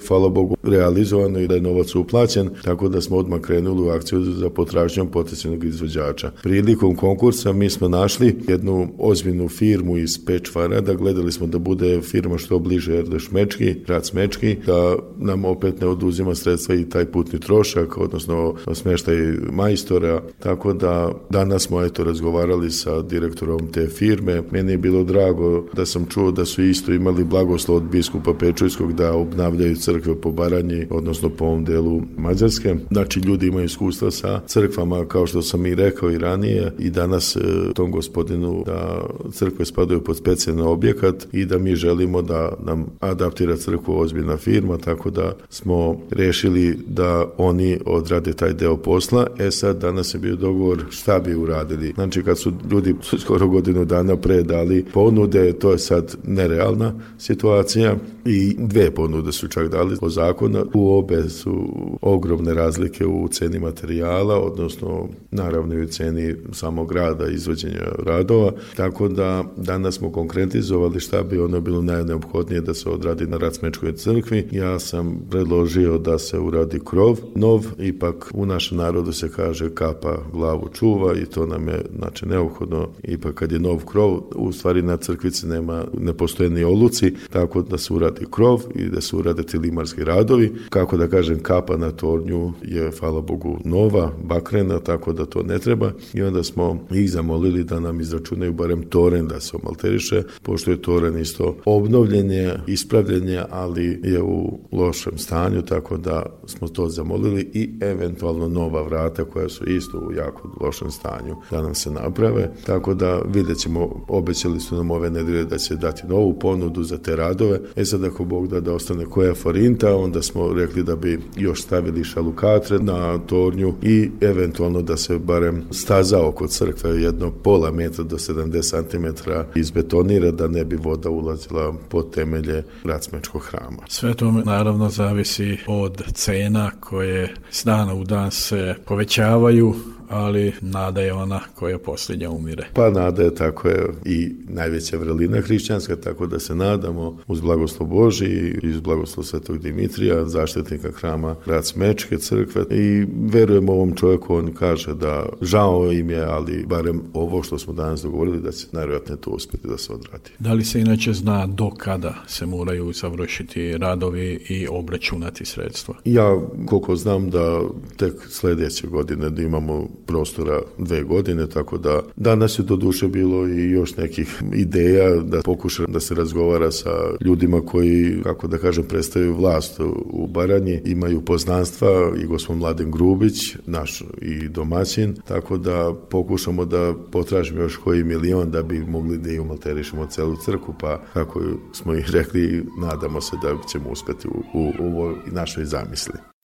Hvala 0.08 0.29
Bogu, 0.29 0.55
realizovano 0.63 1.39
i 1.39 1.47
da 1.47 1.55
je 1.55 1.62
novac 1.62 1.95
uplaćen, 1.95 2.49
tako 2.63 2.89
da 2.89 3.01
smo 3.01 3.17
odmah 3.17 3.41
krenuli 3.41 3.81
u 3.81 3.89
akciju 3.89 4.21
za 4.21 4.49
potražnjom 4.49 5.08
potencijalnog 5.08 5.63
izvođača. 5.63 6.31
Prilikom 6.43 6.95
konkursa 6.95 7.53
mi 7.53 7.69
smo 7.69 7.88
našli 7.88 8.36
jednu 8.47 8.88
ozbiljnu 8.97 9.49
firmu 9.49 9.97
iz 9.97 10.25
Pečvara, 10.25 10.81
da 10.81 10.93
gledali 10.93 11.31
smo 11.31 11.47
da 11.47 11.60
bude 11.60 12.01
firma 12.01 12.38
što 12.38 12.60
bliže 12.60 12.97
Erdeš 12.97 13.31
Mečki, 13.31 13.75
grad 13.86 14.05
Smečki, 14.05 14.55
da 14.65 14.95
nam 15.17 15.45
opet 15.45 15.81
ne 15.81 15.88
oduzima 15.88 16.36
sredstva 16.36 16.75
i 16.75 16.89
taj 16.89 17.05
putni 17.05 17.39
trošak, 17.39 17.97
odnosno 17.97 18.55
smeštaj 18.73 19.15
majstora, 19.51 20.21
tako 20.39 20.73
da 20.73 21.12
danas 21.29 21.63
smo 21.63 21.84
eto 21.84 22.03
razgovarali 22.03 22.71
sa 22.71 23.01
direktorom 23.01 23.71
te 23.71 23.88
firme. 23.88 24.43
Meni 24.51 24.71
je 24.71 24.77
bilo 24.77 25.03
drago 25.03 25.65
da 25.73 25.86
sam 25.86 26.05
čuo 26.05 26.31
da 26.31 26.45
su 26.45 26.63
isto 26.63 26.93
imali 26.93 27.23
blagoslov 27.23 27.77
od 27.77 27.84
biskupa 27.84 28.34
Pečujskog 28.34 28.93
da 28.93 29.13
obnavljaju 29.13 29.75
crkve 29.86 30.15
po 30.21 30.32
Baranji, 30.32 30.88
odnosno 30.89 31.30
po 31.30 31.45
ovom 31.45 31.65
delu 31.65 32.02
Mađarske. 32.17 32.76
Znači, 32.91 33.19
ljudi 33.19 33.48
imaju 33.48 33.65
iskustva 33.65 34.12
sa 34.12 34.41
crkvama, 34.48 35.06
kao 35.06 35.28
što 35.28 35.41
sam 35.41 35.65
i 35.65 35.76
rekao 35.76 36.12
i 36.12 36.17
ranije, 36.17 36.71
i 36.80 36.89
danas 36.89 37.36
e, 37.36 37.39
tom 37.74 37.91
gospodinu 37.91 38.63
da 38.65 39.06
crkve 39.32 39.65
spadaju 39.65 40.04
pod 40.04 40.17
specijalni 40.17 40.62
objekat 40.62 41.28
i 41.32 41.45
da 41.45 41.58
mi 41.58 41.76
želimo 41.76 42.21
da 42.21 42.54
nam 42.65 42.86
adaptira 43.00 43.58
crkvu 43.58 44.00
ozbiljna 44.00 44.38
firma, 44.38 44.78
tako 44.78 45.10
da 45.10 45.34
smo 45.50 45.98
rešili 46.12 46.80
da 46.88 47.26
oni 47.38 47.80
odrade 47.86 48.34
taj 48.34 48.54
deo 48.54 48.78
posla. 48.78 49.28
E 49.39 49.52
sad, 49.52 49.82
danas 49.82 50.13
je 50.13 50.19
bio 50.19 50.36
dogovor 50.36 50.84
šta 50.89 51.19
bi 51.19 51.36
uradili. 51.36 51.91
Znači, 51.95 52.24
kad 52.24 52.39
su 52.39 52.54
ljudi 52.71 52.95
skoro 53.19 53.48
godinu 53.48 53.86
dana 53.86 54.15
pre 54.17 54.43
dali 54.43 54.86
ponude, 54.93 55.54
to 55.54 55.71
je 55.71 55.80
sad 55.80 56.15
nerealna 56.24 56.93
situacija 57.17 57.95
i 58.26 58.56
dve 58.58 58.91
ponude 58.91 59.32
su 59.32 59.48
čak 59.48 59.69
dali 59.75 59.97
po 59.99 60.09
zakonu. 60.09 60.65
U 60.73 60.97
obe 60.97 61.29
su 61.29 61.67
ogromne 62.01 62.53
razlike 62.53 63.05
u 63.05 63.27
ceni 63.27 63.59
materijala, 63.59 64.39
odnosno 64.39 65.07
naravno 65.31 65.73
i 65.75 65.83
u 65.83 65.88
ceni 65.88 66.35
samog 66.51 66.91
rada, 66.91 67.27
izvođenja 67.27 67.85
radova, 67.99 68.51
tako 68.75 69.07
da 69.07 69.43
danas 69.57 69.95
smo 69.95 70.11
konkretizovali 70.11 70.99
šta 70.99 71.23
bi 71.23 71.39
ono 71.39 71.61
bilo 71.61 71.81
najneophodnije 71.81 72.61
da 72.61 72.73
se 72.73 72.89
odradi 72.89 73.27
na 73.27 73.38
Racmečkoj 73.38 73.95
crkvi. 73.95 74.47
Ja 74.51 74.79
sam 74.79 75.19
predložio 75.29 75.97
da 75.97 76.19
se 76.19 76.39
uradi 76.39 76.79
krov 76.85 77.19
nov, 77.35 77.65
ipak 77.79 78.31
u 78.33 78.45
našem 78.45 78.77
narodu 78.77 79.13
se 79.13 79.29
kaže 79.29 79.69
kapa 79.69 80.17
glavu 80.33 80.69
čuva 80.73 81.13
i 81.13 81.25
to 81.25 81.45
nam 81.45 81.67
je 81.67 81.81
znači 81.97 82.25
neophodno 82.25 82.88
ipak 83.03 83.33
kad 83.33 83.51
je 83.51 83.59
nov 83.59 83.85
krov, 83.85 84.21
u 84.35 84.51
stvari 84.51 84.81
na 84.81 84.97
crkvici 84.97 85.47
nema, 85.47 85.85
ne 85.99 86.13
postoje 86.13 86.49
ni 86.49 86.63
oluci, 86.63 87.13
tako 87.29 87.61
da 87.61 87.77
se 87.77 87.93
uradi 87.93 88.25
krov 88.31 88.61
i 88.75 88.89
da 88.89 89.01
se 89.01 89.15
urade 89.15 89.43
ti 89.43 89.57
limarski 89.65 90.04
radovi. 90.04 90.51
Kako 90.69 90.97
da 90.97 91.08
kažem, 91.08 91.39
kapa 91.39 91.78
na 91.78 91.91
tornju 91.91 92.54
je, 92.63 92.91
hvala 92.99 93.21
Bogu, 93.21 93.58
nova, 93.65 94.12
bakrena, 94.23 94.80
tako 94.80 95.13
da 95.13 95.25
to 95.25 95.43
ne 95.43 95.60
treba. 95.60 95.91
I 96.13 96.21
onda 96.21 96.43
smo 96.43 96.86
ih 96.91 97.12
zamolili 97.12 97.63
da 97.63 97.80
nam 97.80 98.01
izračunaju 98.01 98.54
barem 98.54 98.84
toren 98.84 99.28
da 99.28 99.39
se 99.39 99.58
omalteriše, 99.63 100.23
pošto 100.41 100.71
je 100.71 100.82
toren 100.82 101.17
isto 101.17 101.56
obnovljenje, 101.65 102.54
ispravljenje, 102.67 103.41
ali 103.49 103.99
je 104.04 104.21
u 104.21 104.60
lošem 104.71 105.17
stanju, 105.17 105.62
tako 105.62 105.97
da 105.97 106.25
smo 106.45 106.67
to 106.67 106.89
zamolili 106.89 107.49
i 107.54 107.69
eventualno 107.82 108.47
nova 108.47 108.82
vrata 108.82 109.25
koja 109.25 109.49
su 109.49 109.65
isto 109.65 109.97
u 109.97 110.12
jako 110.13 110.49
lošem 110.62 110.91
stanju 110.91 111.36
da 111.51 111.62
nam 111.62 111.75
se 111.75 111.91
naprave. 111.91 112.51
Tako 112.65 112.93
da 112.93 113.21
vidjet 113.34 113.58
ćemo, 113.58 114.06
obećali 114.08 114.60
su 114.60 114.75
nam 114.75 114.91
ove 114.91 115.10
nedelje 115.10 115.45
da 115.45 115.58
će 115.58 115.75
dati 115.75 116.08
novu 116.08 116.39
ponudu 116.39 116.84
za 116.84 116.97
te 116.97 117.15
radove. 117.15 117.60
E 117.75 117.86
sad 117.86 118.04
ako 118.04 118.25
Bog 118.25 118.47
da 118.47 118.60
da 118.60 118.73
ostane 118.73 119.06
koja 119.06 119.34
forinta, 119.56 119.96
onda 119.96 120.22
smo 120.22 120.54
rekli 120.54 120.84
da 120.84 120.96
bi 120.96 121.20
još 121.36 121.62
stavili 121.62 122.04
šalukatre 122.04 122.80
na 122.80 123.18
tornju 123.18 123.74
i 123.82 124.10
eventualno 124.22 124.82
da 124.82 124.98
se 124.98 125.20
barem 125.20 125.63
staza 125.72 126.26
oko 126.28 126.48
crkve 126.48 126.89
jedno 126.89 127.32
pola 127.32 127.72
metra 127.72 128.04
do 128.04 128.18
70 128.18 128.84
cm 128.89 129.32
izbetonira 129.56 130.32
da 130.32 130.48
ne 130.48 130.65
bi 130.65 130.76
voda 130.76 131.10
ulazila 131.10 131.74
pod 131.89 132.13
temelje 132.13 132.63
Racmečkog 132.84 133.41
hrama. 133.41 133.78
Sve 133.88 134.13
to 134.13 134.32
naravno 134.32 134.89
zavisi 134.89 135.58
od 135.68 136.04
cena 136.13 136.72
koje 136.80 137.34
s 137.52 137.65
dana 137.65 137.94
u 137.94 138.04
dan 138.04 138.32
se 138.32 138.76
povećavaju, 138.86 139.76
ali 140.10 140.54
nada 140.62 141.02
je 141.02 141.13
ona 141.13 141.39
koja 141.56 141.80
posljednja 141.80 142.30
umire. 142.30 142.68
Pa 142.74 142.89
nada 142.89 143.24
je 143.24 143.36
tako 143.36 143.68
je 143.68 143.86
i 144.06 144.36
najveća 144.50 144.98
vrelina 144.98 145.41
hrišćanska, 145.41 145.96
tako 145.96 146.28
da 146.28 146.39
se 146.39 146.56
nadamo 146.56 147.18
uz 147.28 147.41
blagoslov 147.41 147.89
Boži 147.89 148.26
i 148.63 148.70
uz 148.70 148.80
blagoslov 148.80 149.24
Svetog 149.24 149.60
Dimitrija, 149.60 150.26
zaštitnika 150.26 150.91
hrama 150.91 151.36
Grad 151.46 151.65
Smečke 151.65 152.18
crkve 152.18 152.65
i 152.72 153.06
verujemo 153.32 153.74
ovom 153.74 153.96
čovjeku, 153.96 154.36
on 154.36 154.54
kaže 154.54 154.94
da 154.94 155.26
žao 155.41 155.91
im 155.91 156.10
je, 156.10 156.22
ali 156.24 156.65
barem 156.68 157.02
ovo 157.13 157.44
što 157.44 157.60
smo 157.60 157.74
danas 157.74 158.02
dogovorili 158.02 158.41
da 158.41 158.52
će 158.52 158.68
najvjerojatnije 158.72 159.22
to 159.22 159.30
uspjeti 159.30 159.68
da 159.68 159.78
se 159.78 159.94
odradi. 159.94 160.30
Da 160.39 160.54
li 160.54 160.65
se 160.65 160.82
inače 160.82 161.13
zna 161.13 161.48
do 161.48 161.70
kada 161.78 162.15
se 162.28 162.46
moraju 162.46 162.94
završiti 162.94 163.78
radovi 163.78 164.46
i 164.50 164.68
obračunati 164.68 165.46
sredstva? 165.46 165.96
Ja 166.06 166.41
koliko 166.65 166.96
znam 166.96 167.30
da 167.30 167.62
tek 167.98 168.13
sledeće 168.30 168.88
godine 168.88 169.30
da 169.30 169.41
imamo 169.41 169.88
prostora 170.06 170.62
dve 170.78 171.04
godine, 171.04 171.48
tako 171.50 171.78
da 171.78 172.02
danas 172.15 172.60
je 172.60 172.63
do 172.63 172.76
duše 172.76 173.08
bilo 173.08 173.48
i 173.48 173.72
još 173.72 173.98
nekih 173.98 174.41
ideja 174.54 175.15
da 175.22 175.41
pokuša 175.41 175.84
da 175.88 176.00
se 176.00 176.15
razgovara 176.15 176.72
sa 176.72 176.89
ljudima 177.22 177.62
koji, 177.62 178.22
kako 178.24 178.48
da 178.48 178.58
kažem, 178.58 178.84
predstavljaju 178.84 179.36
vlast 179.36 179.80
u 180.06 180.28
Baranji, 180.28 180.82
imaju 180.86 181.22
poznanstva 181.22 181.89
i 182.24 182.26
gospodin 182.26 182.60
Mladen 182.60 182.91
Grubić, 182.91 183.56
naš 183.65 184.04
i 184.22 184.50
domaćin, 184.50 185.15
tako 185.28 185.58
da 185.58 185.94
pokušamo 186.10 186.65
da 186.65 186.94
potražimo 187.12 187.62
još 187.62 187.78
koji 187.78 188.04
milion 188.04 188.52
da 188.52 188.63
bi 188.63 188.80
mogli 188.80 189.18
da 189.18 189.32
i 189.32 189.39
umalterišemo 189.39 190.08
celu 190.08 190.36
crku, 190.46 190.74
pa 190.80 191.02
kako 191.13 191.41
smo 191.74 191.96
i 191.96 192.04
rekli, 192.12 192.65
nadamo 192.82 193.22
se 193.22 193.36
da 193.41 193.56
ćemo 193.72 193.89
uspeti 193.89 194.28
u, 194.28 194.44
u, 194.54 194.72
u 194.80 194.86
ovoj 194.86 195.15
našoj 195.32 195.65
zamisli. 195.65 196.35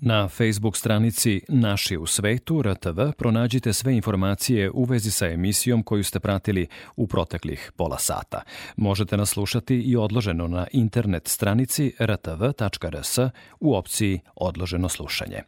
Na 0.00 0.28
Facebook 0.28 0.76
stranici 0.76 1.42
Naši 1.48 1.96
u 1.96 2.06
svetu 2.06 2.62
RTV 2.62 3.00
pronađite 3.16 3.72
sve 3.72 3.96
informacije 3.96 4.70
u 4.70 4.84
vezi 4.84 5.10
sa 5.10 5.26
emisijom 5.26 5.82
koju 5.82 6.04
ste 6.04 6.20
pratili 6.20 6.66
u 6.96 7.06
proteklih 7.06 7.72
pola 7.76 7.98
sata. 7.98 8.42
Možete 8.76 9.16
nas 9.16 9.30
slušati 9.30 9.76
i 9.76 9.96
odloženo 9.96 10.48
na 10.48 10.66
internet 10.72 11.28
stranici 11.28 11.92
rtv.rs 12.00 13.18
u 13.60 13.74
opciji 13.74 14.20
Odloženo 14.34 14.88
slušanje. 14.88 15.42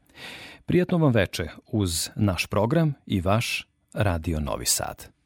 Prijatno 0.67 0.99
vam 0.99 1.13
veče 1.13 1.49
uz 1.67 2.11
naš 2.17 2.47
program 2.47 2.95
i 3.07 3.21
vaš 3.21 3.69
Radio 3.95 4.41
Novi 4.41 4.67
Sad. 4.67 5.20